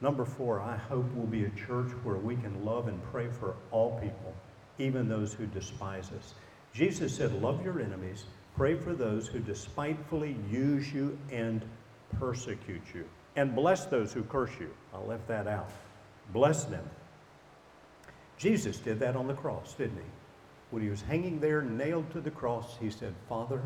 Number 0.00 0.24
four, 0.24 0.60
I 0.60 0.76
hope 0.76 1.04
we'll 1.14 1.26
be 1.26 1.44
a 1.44 1.50
church 1.50 1.90
where 2.02 2.16
we 2.16 2.36
can 2.36 2.64
love 2.64 2.88
and 2.88 3.02
pray 3.10 3.28
for 3.28 3.56
all 3.70 3.98
people, 4.00 4.34
even 4.78 5.08
those 5.08 5.34
who 5.34 5.46
despise 5.46 6.10
us. 6.12 6.34
Jesus 6.72 7.14
said, 7.14 7.32
Love 7.42 7.64
your 7.64 7.80
enemies, 7.80 8.24
pray 8.56 8.74
for 8.74 8.94
those 8.94 9.26
who 9.26 9.38
despitefully 9.40 10.36
use 10.50 10.92
you 10.92 11.18
and 11.30 11.62
persecute 12.18 12.82
you, 12.94 13.04
and 13.36 13.54
bless 13.54 13.86
those 13.86 14.12
who 14.12 14.22
curse 14.22 14.52
you. 14.58 14.70
I 14.94 14.98
left 14.98 15.28
that 15.28 15.46
out. 15.46 15.70
Bless 16.32 16.64
them. 16.64 16.88
Jesus 18.38 18.78
did 18.78 18.98
that 19.00 19.16
on 19.16 19.28
the 19.28 19.34
cross, 19.34 19.74
didn't 19.74 19.96
he? 19.96 20.10
When 20.70 20.82
he 20.82 20.88
was 20.88 21.02
hanging 21.02 21.38
there, 21.38 21.62
nailed 21.62 22.10
to 22.12 22.20
the 22.20 22.30
cross, 22.30 22.76
he 22.80 22.90
said, 22.90 23.14
Father, 23.28 23.60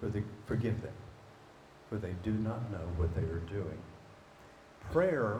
for 0.00 0.08
the, 0.08 0.22
forgive 0.46 0.82
them, 0.82 0.92
for 1.88 1.96
they 1.96 2.14
do 2.24 2.32
not 2.32 2.70
know 2.72 2.86
what 2.96 3.14
they 3.14 3.22
are 3.22 3.42
doing. 3.50 3.78
Prayer 4.90 5.38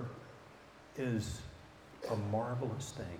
is 0.97 1.41
a 2.11 2.17
marvelous 2.17 2.93
thing. 2.93 3.19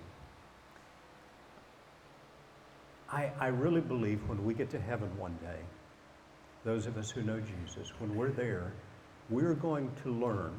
I, 3.11 3.29
I 3.39 3.47
really 3.47 3.81
believe 3.81 4.19
when 4.27 4.43
we 4.45 4.53
get 4.53 4.69
to 4.71 4.79
heaven 4.79 5.09
one 5.17 5.37
day, 5.41 5.59
those 6.63 6.85
of 6.85 6.97
us 6.97 7.09
who 7.09 7.21
know 7.23 7.39
Jesus, 7.39 7.91
when 7.99 8.15
we're 8.15 8.29
there, 8.29 8.71
we're 9.29 9.53
going 9.53 9.91
to 10.03 10.11
learn 10.11 10.53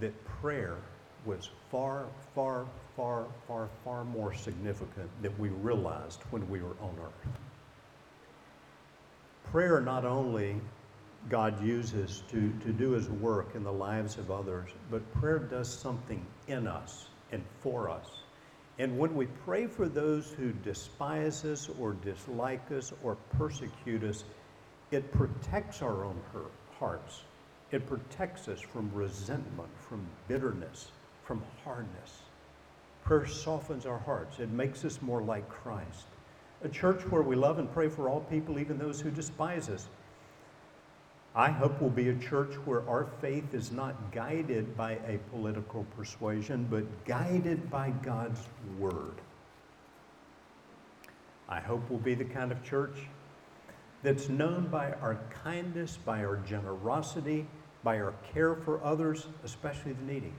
that 0.00 0.24
prayer 0.24 0.76
was 1.24 1.50
far, 1.70 2.06
far, 2.34 2.66
far, 2.96 3.26
far, 3.46 3.68
far 3.84 4.04
more 4.04 4.32
significant 4.32 5.10
than 5.22 5.36
we 5.38 5.48
realized 5.48 6.20
when 6.30 6.48
we 6.48 6.60
were 6.60 6.76
on 6.80 6.94
earth. 7.02 7.28
Prayer 9.50 9.80
not 9.80 10.04
only 10.04 10.56
God 11.28 11.62
uses 11.64 12.22
to, 12.30 12.52
to 12.64 12.72
do 12.72 12.90
his 12.92 13.08
work 13.08 13.54
in 13.54 13.64
the 13.64 13.72
lives 13.72 14.16
of 14.18 14.30
others, 14.30 14.70
but 14.90 15.12
prayer 15.14 15.38
does 15.38 15.68
something 15.68 16.24
in 16.46 16.66
us 16.66 17.06
and 17.32 17.42
for 17.60 17.90
us. 17.90 18.06
And 18.78 18.98
when 18.98 19.14
we 19.14 19.26
pray 19.44 19.66
for 19.66 19.88
those 19.88 20.30
who 20.32 20.52
despise 20.52 21.44
us 21.44 21.70
or 21.80 21.94
dislike 21.94 22.70
us 22.70 22.92
or 23.02 23.16
persecute 23.38 24.04
us, 24.04 24.24
it 24.90 25.10
protects 25.12 25.80
our 25.80 26.04
own 26.04 26.20
hearts. 26.78 27.22
It 27.72 27.86
protects 27.86 28.48
us 28.48 28.60
from 28.60 28.90
resentment, 28.92 29.70
from 29.88 30.06
bitterness, 30.28 30.90
from 31.24 31.42
hardness. 31.64 32.22
Prayer 33.02 33.26
softens 33.26 33.86
our 33.86 33.98
hearts. 33.98 34.40
It 34.40 34.50
makes 34.50 34.84
us 34.84 35.00
more 35.00 35.22
like 35.22 35.48
Christ. 35.48 36.06
A 36.62 36.68
church 36.68 37.02
where 37.10 37.22
we 37.22 37.34
love 37.34 37.58
and 37.58 37.72
pray 37.72 37.88
for 37.88 38.08
all 38.08 38.20
people, 38.20 38.58
even 38.58 38.78
those 38.78 39.00
who 39.00 39.10
despise 39.10 39.68
us. 39.68 39.88
I 41.36 41.50
hope 41.50 41.82
we'll 41.82 41.90
be 41.90 42.08
a 42.08 42.14
church 42.14 42.54
where 42.64 42.88
our 42.88 43.06
faith 43.20 43.52
is 43.52 43.70
not 43.70 44.10
guided 44.10 44.74
by 44.74 44.92
a 45.06 45.18
political 45.30 45.84
persuasion, 45.94 46.66
but 46.70 47.04
guided 47.04 47.70
by 47.70 47.90
God's 47.90 48.40
Word. 48.78 49.20
I 51.46 51.60
hope 51.60 51.82
we'll 51.90 51.98
be 51.98 52.14
the 52.14 52.24
kind 52.24 52.50
of 52.50 52.64
church 52.64 52.96
that's 54.02 54.30
known 54.30 54.68
by 54.68 54.92
our 54.92 55.18
kindness, 55.44 55.98
by 56.02 56.24
our 56.24 56.36
generosity, 56.36 57.46
by 57.84 58.00
our 58.00 58.14
care 58.32 58.54
for 58.54 58.82
others, 58.82 59.26
especially 59.44 59.92
the 59.92 60.04
needy. 60.04 60.32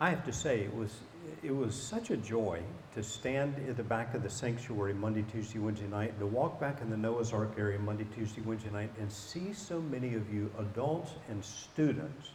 I 0.00 0.10
have 0.10 0.24
to 0.26 0.32
say, 0.32 0.60
it 0.60 0.74
was, 0.76 0.94
it 1.42 1.54
was 1.54 1.74
such 1.74 2.10
a 2.10 2.16
joy 2.16 2.60
to 2.94 3.02
stand 3.02 3.54
at 3.68 3.76
the 3.76 3.82
back 3.82 4.14
of 4.14 4.22
the 4.22 4.30
sanctuary 4.30 4.94
Monday, 4.94 5.24
Tuesday, 5.30 5.58
Wednesday 5.58 5.86
night, 5.86 6.18
to 6.18 6.26
walk 6.26 6.58
back 6.58 6.80
in 6.80 6.90
the 6.90 6.96
Noah's 6.96 7.32
Ark 7.32 7.52
area 7.58 7.78
Monday, 7.78 8.06
Tuesday, 8.14 8.40
Wednesday 8.42 8.70
night, 8.70 8.90
and 8.98 9.10
see 9.10 9.52
so 9.52 9.80
many 9.80 10.14
of 10.14 10.32
you, 10.32 10.50
adults 10.58 11.12
and 11.28 11.44
students, 11.44 12.30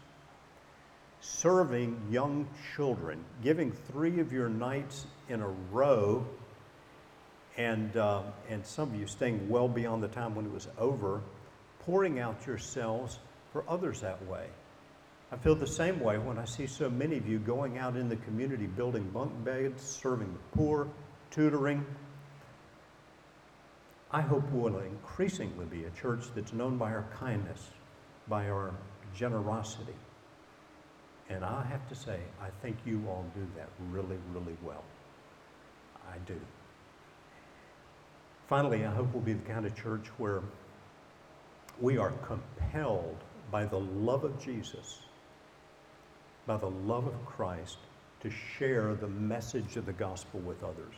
serving 1.19 1.99
young 2.09 2.47
children, 2.75 3.23
giving 3.43 3.71
three 3.71 4.19
of 4.19 4.31
your 4.31 4.49
nights 4.49 5.05
in 5.29 5.41
a 5.41 5.49
row, 5.71 6.25
and, 7.57 7.95
uh, 7.97 8.21
and 8.49 8.65
some 8.65 8.93
of 8.93 8.99
you 8.99 9.07
staying 9.07 9.49
well 9.49 9.67
beyond 9.67 10.01
the 10.01 10.07
time 10.07 10.35
when 10.35 10.45
it 10.45 10.51
was 10.51 10.67
over, 10.77 11.21
pouring 11.79 12.19
out 12.19 12.45
yourselves 12.47 13.19
for 13.51 13.63
others 13.67 14.01
that 14.01 14.25
way. 14.27 14.45
I 15.31 15.37
feel 15.37 15.55
the 15.55 15.65
same 15.65 16.01
way 16.01 16.17
when 16.17 16.37
I 16.37 16.43
see 16.43 16.67
so 16.67 16.89
many 16.89 17.17
of 17.17 17.27
you 17.27 17.39
going 17.39 17.77
out 17.77 17.95
in 17.95 18.09
the 18.09 18.17
community 18.17 18.67
building 18.67 19.09
bunk 19.13 19.31
beds, 19.45 19.81
serving 19.81 20.31
the 20.33 20.57
poor, 20.57 20.89
tutoring. 21.29 21.85
I 24.11 24.19
hope 24.19 24.43
we'll 24.51 24.77
increasingly 24.79 25.65
be 25.65 25.85
a 25.85 25.89
church 25.91 26.25
that's 26.35 26.51
known 26.51 26.77
by 26.77 26.91
our 26.91 27.05
kindness, 27.17 27.69
by 28.27 28.49
our 28.49 28.73
generosity. 29.15 29.95
And 31.29 31.45
I 31.45 31.63
have 31.63 31.87
to 31.87 31.95
say, 31.95 32.19
I 32.41 32.49
think 32.61 32.75
you 32.85 33.01
all 33.07 33.25
do 33.33 33.47
that 33.55 33.69
really, 33.89 34.17
really 34.33 34.57
well. 34.61 34.83
I 36.11 36.17
do. 36.27 36.37
Finally, 38.49 38.85
I 38.85 38.93
hope 38.93 39.13
we'll 39.13 39.23
be 39.23 39.31
the 39.31 39.49
kind 39.49 39.65
of 39.65 39.73
church 39.81 40.07
where 40.17 40.41
we 41.79 41.97
are 41.97 42.11
compelled 42.27 43.15
by 43.49 43.63
the 43.63 43.79
love 43.79 44.25
of 44.25 44.37
Jesus 44.43 44.99
by 46.45 46.57
the 46.57 46.69
love 46.69 47.07
of 47.07 47.25
Christ 47.25 47.77
to 48.21 48.29
share 48.29 48.93
the 48.93 49.07
message 49.07 49.77
of 49.77 49.85
the 49.85 49.93
gospel 49.93 50.39
with 50.41 50.63
others. 50.63 50.95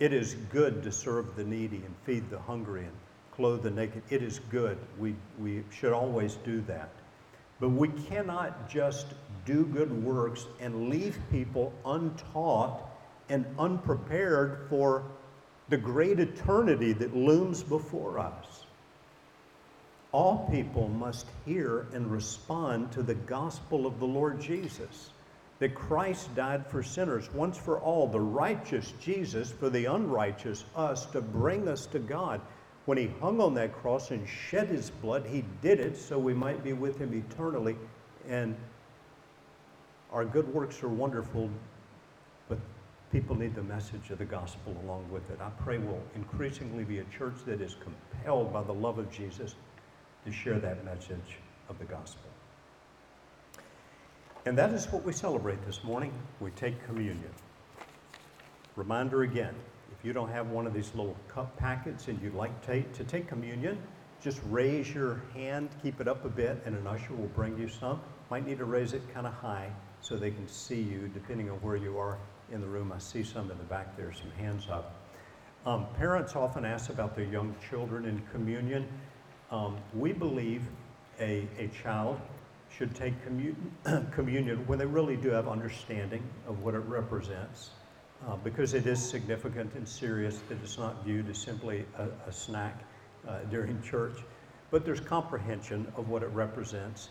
It 0.00 0.12
is 0.12 0.34
good 0.50 0.82
to 0.82 0.92
serve 0.92 1.36
the 1.36 1.44
needy 1.44 1.82
and 1.84 1.94
feed 2.04 2.28
the 2.30 2.38
hungry 2.38 2.84
and 2.84 2.92
clothe 3.34 3.62
the 3.62 3.70
naked. 3.70 4.02
It 4.10 4.22
is 4.22 4.40
good. 4.50 4.78
We, 4.98 5.14
we 5.38 5.64
should 5.70 5.92
always 5.92 6.34
do 6.44 6.60
that. 6.62 6.90
But 7.60 7.70
we 7.70 7.88
cannot 7.88 8.68
just 8.68 9.06
do 9.46 9.64
good 9.64 10.04
works 10.04 10.46
and 10.60 10.88
leave 10.88 11.18
people 11.30 11.72
untaught 11.86 12.90
and 13.28 13.46
unprepared 13.58 14.66
for 14.68 15.04
the 15.68 15.76
great 15.76 16.20
eternity 16.20 16.92
that 16.92 17.16
looms 17.16 17.62
before 17.62 18.18
us 18.18 18.63
all 20.14 20.48
people 20.48 20.86
must 20.90 21.26
hear 21.44 21.88
and 21.92 22.08
respond 22.08 22.92
to 22.92 23.02
the 23.02 23.16
gospel 23.16 23.84
of 23.84 23.98
the 23.98 24.06
Lord 24.06 24.40
Jesus. 24.40 25.10
That 25.58 25.74
Christ 25.74 26.32
died 26.36 26.64
for 26.68 26.84
sinners 26.84 27.28
once 27.34 27.58
for 27.58 27.80
all, 27.80 28.06
the 28.06 28.20
righteous 28.20 28.92
Jesus 29.00 29.50
for 29.50 29.68
the 29.68 29.86
unrighteous 29.86 30.66
us, 30.76 31.06
to 31.06 31.20
bring 31.20 31.66
us 31.66 31.86
to 31.86 31.98
God. 31.98 32.40
When 32.84 32.96
he 32.96 33.10
hung 33.20 33.40
on 33.40 33.54
that 33.54 33.72
cross 33.72 34.12
and 34.12 34.28
shed 34.28 34.68
his 34.68 34.88
blood, 34.88 35.26
he 35.26 35.44
did 35.62 35.80
it 35.80 35.96
so 35.96 36.16
we 36.16 36.32
might 36.32 36.62
be 36.62 36.74
with 36.74 36.96
him 36.96 37.12
eternally. 37.12 37.76
And 38.28 38.54
our 40.12 40.24
good 40.24 40.46
works 40.54 40.80
are 40.84 40.88
wonderful, 40.88 41.50
but 42.48 42.58
people 43.10 43.34
need 43.34 43.56
the 43.56 43.64
message 43.64 44.10
of 44.10 44.18
the 44.18 44.24
gospel 44.24 44.76
along 44.84 45.10
with 45.10 45.28
it. 45.30 45.40
I 45.40 45.50
pray 45.64 45.78
we'll 45.78 46.00
increasingly 46.14 46.84
be 46.84 47.00
a 47.00 47.04
church 47.04 47.34
that 47.46 47.60
is 47.60 47.74
compelled 47.82 48.52
by 48.52 48.62
the 48.62 48.74
love 48.74 48.98
of 48.98 49.10
Jesus 49.10 49.56
to 50.24 50.32
share 50.32 50.58
that 50.58 50.84
message 50.84 51.38
of 51.68 51.78
the 51.78 51.84
gospel. 51.84 52.30
And 54.46 54.58
that 54.58 54.72
is 54.72 54.86
what 54.92 55.04
we 55.04 55.12
celebrate 55.12 55.64
this 55.64 55.82
morning. 55.84 56.12
We 56.40 56.50
take 56.50 56.84
communion. 56.84 57.30
Reminder 58.76 59.22
again 59.22 59.54
if 59.98 60.04
you 60.04 60.12
don't 60.12 60.30
have 60.30 60.48
one 60.50 60.66
of 60.66 60.74
these 60.74 60.90
little 60.94 61.16
cup 61.28 61.56
packets 61.56 62.08
and 62.08 62.20
you'd 62.20 62.34
like 62.34 62.60
to, 62.66 63.04
take 63.04 63.26
communion, 63.26 63.78
just 64.22 64.40
raise 64.50 64.92
your 64.92 65.22
hand, 65.32 65.70
keep 65.82 66.00
it 66.00 66.08
up 66.08 66.24
a 66.24 66.28
bit, 66.28 66.62
and 66.66 66.76
an 66.76 66.86
usher 66.86 67.14
will 67.14 67.28
bring 67.28 67.56
you 67.58 67.68
some. 67.68 68.00
Might 68.30 68.46
need 68.46 68.58
to 68.58 68.64
raise 68.64 68.92
it 68.92 69.02
kind 69.14 69.26
of 69.26 69.32
high 69.34 69.70
so 70.00 70.16
they 70.16 70.30
can 70.30 70.46
see 70.48 70.80
you, 70.80 71.10
depending 71.14 71.48
on 71.50 71.56
where 71.56 71.76
you 71.76 71.98
are 71.98 72.18
in 72.52 72.60
the 72.60 72.66
room. 72.66 72.92
I 72.92 72.98
see 72.98 73.22
some 73.22 73.50
in 73.50 73.56
the 73.56 73.64
back 73.64 73.96
there, 73.96 74.12
some 74.12 74.30
hands 74.32 74.66
up. 74.70 74.94
Um, 75.64 75.86
parents 75.96 76.36
often 76.36 76.66
ask 76.66 76.90
about 76.90 77.16
their 77.16 77.24
young 77.24 77.54
children 77.70 78.04
in 78.04 78.20
communion. 78.30 78.86
Um, 79.50 79.76
we 79.94 80.12
believe 80.12 80.62
a, 81.20 81.46
a 81.58 81.68
child 81.82 82.18
should 82.76 82.94
take 82.94 83.14
commun- 83.24 83.70
communion 84.12 84.66
when 84.66 84.78
they 84.78 84.86
really 84.86 85.16
do 85.16 85.30
have 85.30 85.48
understanding 85.48 86.22
of 86.48 86.62
what 86.64 86.74
it 86.74 86.82
represents, 86.88 87.70
uh, 88.26 88.36
because 88.36 88.74
it 88.74 88.86
is 88.86 89.02
significant 89.02 89.72
and 89.74 89.86
serious 89.86 90.40
that 90.48 90.58
it's 90.62 90.78
not 90.78 91.04
viewed 91.04 91.28
as 91.28 91.38
simply 91.38 91.84
a, 91.98 92.08
a 92.28 92.32
snack 92.32 92.82
uh, 93.28 93.38
during 93.50 93.80
church, 93.82 94.18
but 94.70 94.84
there's 94.84 95.00
comprehension 95.00 95.86
of 95.96 96.08
what 96.08 96.22
it 96.22 96.30
represents. 96.30 97.10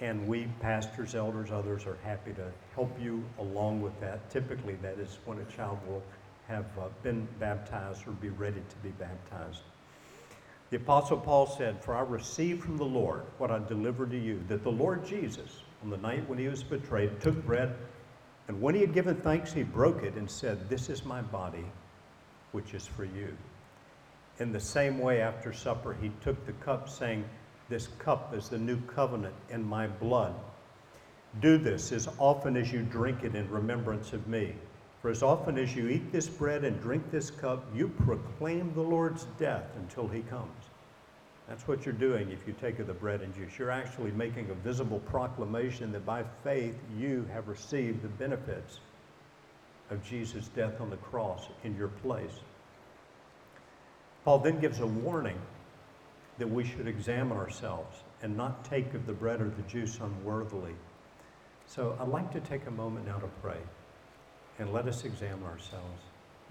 And 0.00 0.26
we, 0.26 0.46
pastors, 0.60 1.14
elders, 1.14 1.50
others, 1.50 1.84
are 1.86 1.98
happy 2.04 2.32
to 2.34 2.46
help 2.74 2.90
you 3.00 3.22
along 3.38 3.82
with 3.82 3.98
that. 4.00 4.30
Typically, 4.30 4.74
that 4.76 4.98
is 4.98 5.18
when 5.26 5.38
a 5.38 5.44
child 5.56 5.78
will 5.86 6.02
have 6.48 6.66
uh, 6.78 6.88
been 7.02 7.26
baptized 7.38 8.06
or 8.06 8.12
be 8.12 8.30
ready 8.30 8.62
to 8.68 8.76
be 8.76 8.90
baptized. 8.90 9.62
The 10.70 10.76
Apostle 10.76 11.18
Paul 11.18 11.46
said, 11.46 11.82
For 11.82 11.94
I 11.94 12.02
received 12.02 12.62
from 12.62 12.76
the 12.76 12.84
Lord 12.84 13.22
what 13.38 13.50
I 13.50 13.58
delivered 13.58 14.12
to 14.12 14.18
you, 14.18 14.40
that 14.46 14.62
the 14.62 14.70
Lord 14.70 15.04
Jesus, 15.04 15.62
on 15.82 15.90
the 15.90 15.96
night 15.96 16.28
when 16.28 16.38
he 16.38 16.46
was 16.46 16.62
betrayed, 16.62 17.20
took 17.20 17.44
bread, 17.44 17.74
and 18.46 18.60
when 18.60 18.76
he 18.76 18.80
had 18.80 18.94
given 18.94 19.16
thanks, 19.16 19.52
he 19.52 19.64
broke 19.64 20.04
it 20.04 20.14
and 20.14 20.30
said, 20.30 20.68
This 20.68 20.88
is 20.88 21.04
my 21.04 21.22
body, 21.22 21.64
which 22.52 22.72
is 22.72 22.86
for 22.86 23.04
you. 23.04 23.36
In 24.38 24.52
the 24.52 24.60
same 24.60 25.00
way, 25.00 25.20
after 25.20 25.52
supper, 25.52 25.96
he 26.00 26.12
took 26.22 26.46
the 26.46 26.52
cup, 26.52 26.88
saying, 26.88 27.24
This 27.68 27.88
cup 27.98 28.32
is 28.32 28.48
the 28.48 28.58
new 28.58 28.80
covenant 28.82 29.34
in 29.50 29.64
my 29.64 29.88
blood. 29.88 30.34
Do 31.40 31.58
this 31.58 31.90
as 31.90 32.08
often 32.18 32.56
as 32.56 32.72
you 32.72 32.82
drink 32.82 33.24
it 33.24 33.34
in 33.34 33.50
remembrance 33.50 34.12
of 34.12 34.28
me. 34.28 34.54
For 35.00 35.10
as 35.10 35.22
often 35.22 35.56
as 35.56 35.74
you 35.74 35.88
eat 35.88 36.12
this 36.12 36.28
bread 36.28 36.62
and 36.62 36.78
drink 36.80 37.10
this 37.10 37.30
cup, 37.30 37.64
you 37.74 37.88
proclaim 37.88 38.74
the 38.74 38.82
Lord's 38.82 39.24
death 39.38 39.64
until 39.76 40.06
he 40.06 40.20
comes. 40.20 40.64
That's 41.48 41.66
what 41.66 41.86
you're 41.86 41.94
doing 41.94 42.30
if 42.30 42.46
you 42.46 42.54
take 42.60 42.78
of 42.78 42.86
the 42.86 42.92
bread 42.92 43.22
and 43.22 43.34
juice. 43.34 43.58
You're 43.58 43.70
actually 43.70 44.10
making 44.12 44.50
a 44.50 44.54
visible 44.54 45.00
proclamation 45.00 45.90
that 45.92 46.04
by 46.04 46.24
faith 46.44 46.76
you 46.98 47.26
have 47.32 47.48
received 47.48 48.02
the 48.02 48.08
benefits 48.08 48.80
of 49.90 50.04
Jesus' 50.04 50.48
death 50.48 50.80
on 50.80 50.90
the 50.90 50.96
cross 50.98 51.46
in 51.64 51.74
your 51.76 51.88
place. 51.88 52.40
Paul 54.24 54.38
then 54.38 54.60
gives 54.60 54.80
a 54.80 54.86
warning 54.86 55.38
that 56.38 56.48
we 56.48 56.62
should 56.62 56.86
examine 56.86 57.38
ourselves 57.38 57.96
and 58.22 58.36
not 58.36 58.64
take 58.66 58.92
of 58.92 59.06
the 59.06 59.14
bread 59.14 59.40
or 59.40 59.48
the 59.48 59.62
juice 59.62 59.98
unworthily. 59.98 60.74
So 61.66 61.96
I'd 61.98 62.08
like 62.08 62.30
to 62.32 62.40
take 62.40 62.66
a 62.66 62.70
moment 62.70 63.06
now 63.06 63.18
to 63.18 63.28
pray 63.42 63.58
and 64.60 64.74
let 64.74 64.86
us 64.86 65.04
examine 65.04 65.42
ourselves 65.44 66.02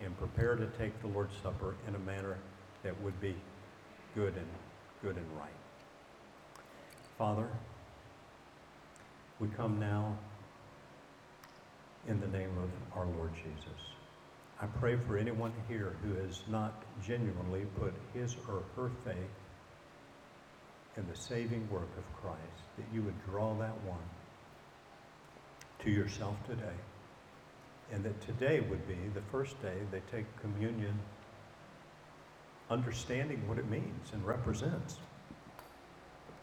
and 0.04 0.18
prepare 0.18 0.56
to 0.56 0.66
take 0.80 1.00
the 1.02 1.08
Lord's 1.08 1.36
Supper 1.44 1.76
in 1.88 1.94
a 1.94 2.00
manner 2.00 2.38
that 2.84 3.00
would 3.02 3.20
be 3.22 3.36
good 4.16 4.34
and 4.36 4.48
good 5.04 5.16
and 5.16 5.26
right. 5.38 5.50
Father, 7.20 7.48
we 9.40 9.48
come 9.50 9.80
now 9.80 10.18
in 12.08 12.20
the 12.20 12.28
name 12.28 12.50
of 12.58 12.98
our 12.98 13.06
Lord 13.06 13.32
Jesus. 13.36 13.80
I 14.60 14.66
pray 14.66 14.98
for 14.98 15.16
anyone 15.16 15.54
here 15.68 15.96
who 16.04 16.16
has 16.16 16.42
not 16.50 16.82
genuinely 17.06 17.66
put 17.80 17.94
his 18.16 18.36
or 18.48 18.64
her 18.76 18.90
faith 19.06 19.16
in 20.98 21.08
the 21.08 21.16
saving 21.16 21.70
work 21.70 21.90
of 21.96 22.22
Christ, 22.22 22.40
that 22.78 22.86
you 22.92 23.04
would 23.04 23.26
draw 23.26 23.54
that 23.60 23.80
one 23.84 24.00
to 25.84 25.92
yourself 25.92 26.36
today. 26.48 26.76
And 27.92 28.04
that 28.04 28.22
today 28.22 28.60
would 28.60 28.88
be 28.88 28.98
the 29.14 29.22
first 29.32 29.60
day 29.62 29.76
they 29.92 30.02
take 30.12 30.26
communion, 30.42 31.00
understanding 32.70 33.48
what 33.48 33.58
it 33.58 33.70
means 33.70 34.14
and 34.14 34.26
represents. 34.26 34.98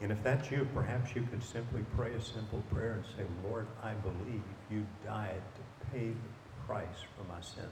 And 0.01 0.13
if 0.13 0.23
that's 0.23 0.51
you, 0.51 0.67
perhaps 0.75 1.15
you 1.15 1.23
could 1.23 1.43
simply 1.43 1.85
pray 1.97 2.13
a 2.13 2.21
simple 2.21 2.63
prayer 2.73 2.95
and 2.95 3.05
say, 3.17 3.25
Lord, 3.49 3.67
I 3.83 3.93
believe 3.95 4.43
you 4.71 4.87
died 5.05 5.43
to 5.55 5.87
pay 5.91 6.09
the 6.09 6.67
price 6.67 7.05
for 7.17 7.25
my 7.33 7.41
sins. 7.41 7.71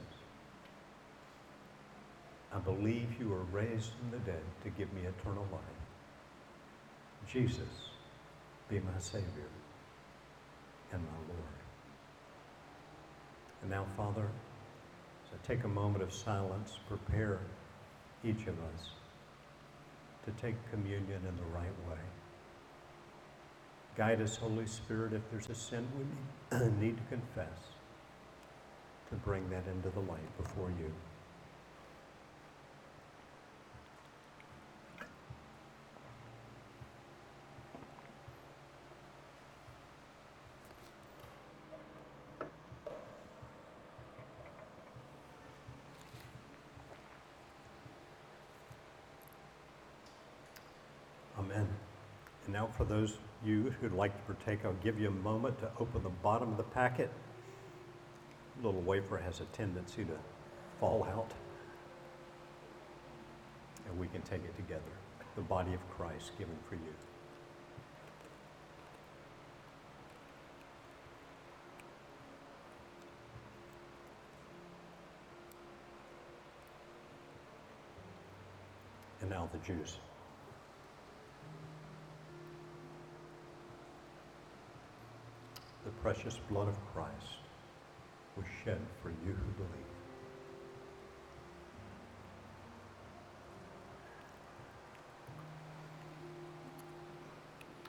I 2.53 2.59
believe 2.59 3.07
you 3.19 3.29
were 3.29 3.43
raised 3.51 3.91
from 3.99 4.11
the 4.11 4.19
dead 4.19 4.41
to 4.63 4.69
give 4.69 4.91
me 4.93 5.01
eternal 5.01 5.45
life. 5.51 5.61
Jesus, 7.31 7.91
be 8.69 8.79
my 8.79 8.99
Savior 8.99 9.49
and 10.93 11.01
my 11.01 11.17
Lord. 11.27 11.54
And 13.65 13.71
now, 13.71 13.85
Father, 13.97 14.27
take 15.47 15.63
a 15.63 15.67
moment 15.67 16.03
of 16.03 16.13
silence, 16.13 16.77
prepare 16.87 17.39
each 18.23 18.45
of 18.45 18.53
us 18.59 18.89
to 20.23 20.31
take 20.39 20.53
communion 20.69 21.19
in 21.27 21.35
the 21.35 21.49
right 21.51 21.89
way. 21.89 21.97
Guide 23.97 24.21
us, 24.21 24.35
Holy 24.35 24.67
Spirit, 24.67 25.13
if 25.13 25.21
there's 25.31 25.49
a 25.49 25.55
sin 25.55 25.87
we 25.97 26.59
need 26.79 26.95
to 26.97 27.03
confess, 27.09 27.57
to 29.09 29.15
bring 29.15 29.49
that 29.49 29.63
into 29.65 29.89
the 29.89 30.01
light 30.01 30.37
before 30.37 30.69
you. 30.79 30.91
Amen. 51.45 51.67
And 52.44 52.44
now 52.55 52.67
for 52.67 52.85
those 52.85 53.11
of 53.11 53.19
you 53.43 53.75
who'd 53.81 53.91
like 53.91 54.15
to 54.15 54.33
partake, 54.33 54.63
I'll 54.63 54.71
give 54.81 54.97
you 54.97 55.09
a 55.09 55.11
moment 55.11 55.59
to 55.59 55.69
open 55.77 56.01
the 56.03 56.09
bottom 56.09 56.51
of 56.51 56.57
the 56.57 56.63
packet. 56.63 57.11
Little 58.63 58.79
wafer 58.79 59.17
has 59.17 59.41
a 59.41 59.45
tendency 59.45 60.05
to 60.05 60.17
fall 60.79 61.03
out. 61.03 61.31
And 63.89 63.99
we 63.99 64.07
can 64.07 64.21
take 64.21 64.45
it 64.45 64.55
together. 64.55 64.81
The 65.35 65.41
body 65.41 65.73
of 65.73 65.89
Christ 65.89 66.31
given 66.39 66.55
for 66.69 66.75
you. 66.75 66.81
And 79.19 79.29
now 79.29 79.49
the 79.51 79.57
juice. 79.57 79.97
Precious 86.05 86.37
blood 86.51 86.67
of 86.67 86.75
Christ 86.93 87.39
was 88.37 88.45
shed 88.63 88.79
for 89.01 89.09
you 89.09 89.33
who 89.33 89.63
believe. 89.63 89.71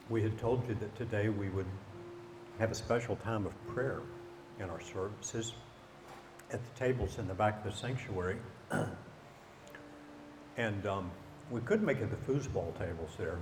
We 0.09 0.23
had 0.23 0.39
told 0.39 0.67
you 0.67 0.75
that 0.77 0.97
today 0.97 1.29
we 1.29 1.51
would 1.51 1.67
have 2.59 2.71
a 2.71 2.75
special 2.75 3.17
time 3.17 3.45
of 3.45 3.53
prayer 3.67 4.01
in 4.61 4.71
our 4.71 4.81
services 4.81 5.53
at 6.51 6.61
the 6.65 6.71
tables 6.79 7.19
in 7.19 7.29
the 7.29 7.35
back 7.35 7.59
of 7.67 7.71
the 7.71 7.79
sanctuary. 7.79 8.39
and 10.57 10.87
um, 10.87 11.11
we 11.51 11.61
could 11.61 11.83
make 11.83 11.99
it 11.99 12.09
the 12.09 12.33
foosball 12.33 12.75
tables 12.79 13.11
there, 13.19 13.37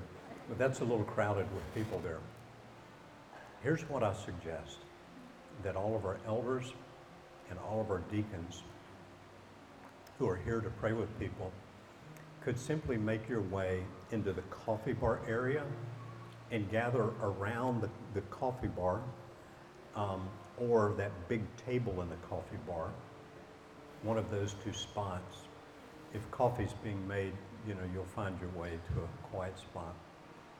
but 0.48 0.58
that's 0.58 0.80
a 0.80 0.84
little 0.84 1.04
crowded 1.04 1.46
with 1.54 1.74
people 1.76 2.00
there. 2.02 2.18
Here's 3.64 3.80
what 3.88 4.02
I 4.02 4.12
suggest 4.12 4.76
that 5.62 5.74
all 5.74 5.96
of 5.96 6.04
our 6.04 6.18
elders 6.26 6.74
and 7.48 7.58
all 7.58 7.80
of 7.80 7.90
our 7.90 8.02
deacons 8.10 8.62
who 10.18 10.28
are 10.28 10.36
here 10.36 10.60
to 10.60 10.68
pray 10.68 10.92
with 10.92 11.18
people 11.18 11.50
could 12.42 12.58
simply 12.58 12.98
make 12.98 13.26
your 13.26 13.40
way 13.40 13.82
into 14.12 14.34
the 14.34 14.42
coffee 14.42 14.92
bar 14.92 15.20
area 15.26 15.62
and 16.50 16.70
gather 16.70 17.04
around 17.22 17.80
the, 17.80 17.88
the 18.12 18.20
coffee 18.28 18.68
bar 18.68 19.00
um, 19.96 20.28
or 20.58 20.92
that 20.98 21.10
big 21.30 21.40
table 21.56 22.02
in 22.02 22.10
the 22.10 22.16
coffee 22.28 22.58
bar, 22.66 22.90
one 24.02 24.18
of 24.18 24.30
those 24.30 24.56
two 24.62 24.74
spots. 24.74 25.38
If 26.12 26.30
coffee's 26.30 26.74
being 26.84 27.08
made, 27.08 27.32
you 27.66 27.72
know, 27.72 27.80
you'll 27.94 28.04
find 28.04 28.38
your 28.42 28.50
way 28.50 28.78
to 28.92 29.00
a 29.00 29.28
quiet 29.30 29.58
spot. 29.58 29.94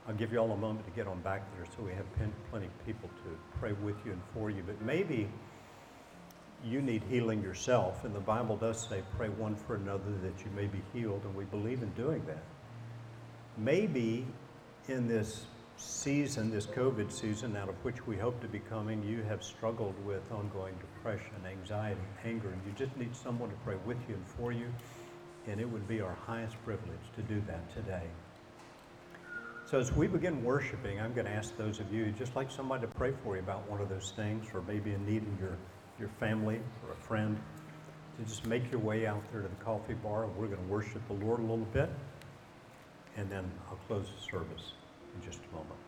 I'll 0.06 0.14
give 0.14 0.32
you 0.32 0.38
all 0.38 0.52
a 0.52 0.56
moment 0.56 0.86
to 0.86 0.92
get 0.92 1.06
on 1.06 1.20
back 1.20 1.42
there 1.56 1.64
so 1.76 1.82
we 1.82 1.92
have 1.92 2.04
plenty 2.50 2.66
of 2.66 2.86
people 2.86 3.08
to 3.08 3.58
pray 3.58 3.72
with 3.72 3.96
you 4.04 4.12
and 4.12 4.20
for 4.34 4.50
you. 4.50 4.62
But 4.66 4.80
maybe 4.82 5.28
you 6.62 6.82
need 6.82 7.02
healing 7.10 7.42
yourself, 7.42 8.04
and 8.04 8.14
the 8.14 8.20
Bible 8.20 8.56
does 8.56 8.86
say, 8.86 9.02
pray 9.16 9.28
one 9.28 9.54
for 9.54 9.76
another 9.76 10.10
that 10.22 10.44
you 10.44 10.50
may 10.54 10.66
be 10.66 10.82
healed, 10.92 11.22
and 11.24 11.34
we 11.34 11.44
believe 11.44 11.82
in 11.82 11.90
doing 11.90 12.22
that. 12.26 12.42
Maybe 13.56 14.26
in 14.88 15.08
this 15.08 15.46
season, 15.76 16.50
this 16.50 16.66
COVID 16.66 17.10
season, 17.10 17.56
out 17.56 17.68
of 17.68 17.74
which 17.82 18.06
we 18.06 18.16
hope 18.16 18.40
to 18.42 18.48
be 18.48 18.60
coming, 18.60 19.02
you 19.02 19.22
have 19.22 19.42
struggled 19.42 19.94
with 20.04 20.22
ongoing 20.30 20.74
depression, 20.78 21.34
anxiety, 21.46 22.00
anger, 22.24 22.48
and 22.50 22.60
you 22.66 22.72
just 22.76 22.96
need 22.96 23.14
someone 23.16 23.48
to 23.48 23.56
pray 23.64 23.76
with 23.86 23.98
you 24.08 24.14
and 24.14 24.26
for 24.26 24.52
you, 24.52 24.66
and 25.46 25.60
it 25.60 25.68
would 25.68 25.88
be 25.88 26.00
our 26.00 26.16
highest 26.26 26.62
privilege 26.64 27.06
to 27.16 27.22
do 27.22 27.42
that 27.46 27.74
today. 27.74 28.06
So 29.66 29.78
as 29.78 29.90
we 29.92 30.06
begin 30.06 30.44
worshiping, 30.44 31.00
I'm 31.00 31.14
going 31.14 31.24
to 31.24 31.32
ask 31.32 31.56
those 31.56 31.80
of 31.80 31.90
you, 31.90 32.12
just 32.18 32.36
like 32.36 32.50
somebody 32.50 32.82
to 32.82 32.92
pray 32.92 33.12
for 33.24 33.36
you 33.36 33.42
about 33.42 33.68
one 33.68 33.80
of 33.80 33.88
those 33.88 34.12
things, 34.14 34.46
or 34.52 34.60
maybe 34.60 34.92
a 34.92 34.98
need 34.98 35.22
in 35.22 35.38
your, 35.40 35.56
your 35.98 36.10
family 36.20 36.60
or 36.86 36.92
a 36.92 36.96
friend, 36.96 37.38
to 38.18 38.24
just 38.24 38.46
make 38.46 38.70
your 38.70 38.80
way 38.80 39.06
out 39.06 39.22
there 39.32 39.40
to 39.40 39.48
the 39.48 39.64
coffee 39.64 39.94
bar. 39.94 40.26
We're 40.36 40.48
going 40.48 40.62
to 40.62 40.70
worship 40.70 41.00
the 41.08 41.14
Lord 41.14 41.38
a 41.38 41.42
little 41.42 41.66
bit, 41.72 41.88
and 43.16 43.30
then 43.30 43.50
I'll 43.70 43.78
close 43.88 44.06
the 44.06 44.30
service 44.30 44.72
in 45.16 45.24
just 45.24 45.40
a 45.50 45.54
moment. 45.54 45.83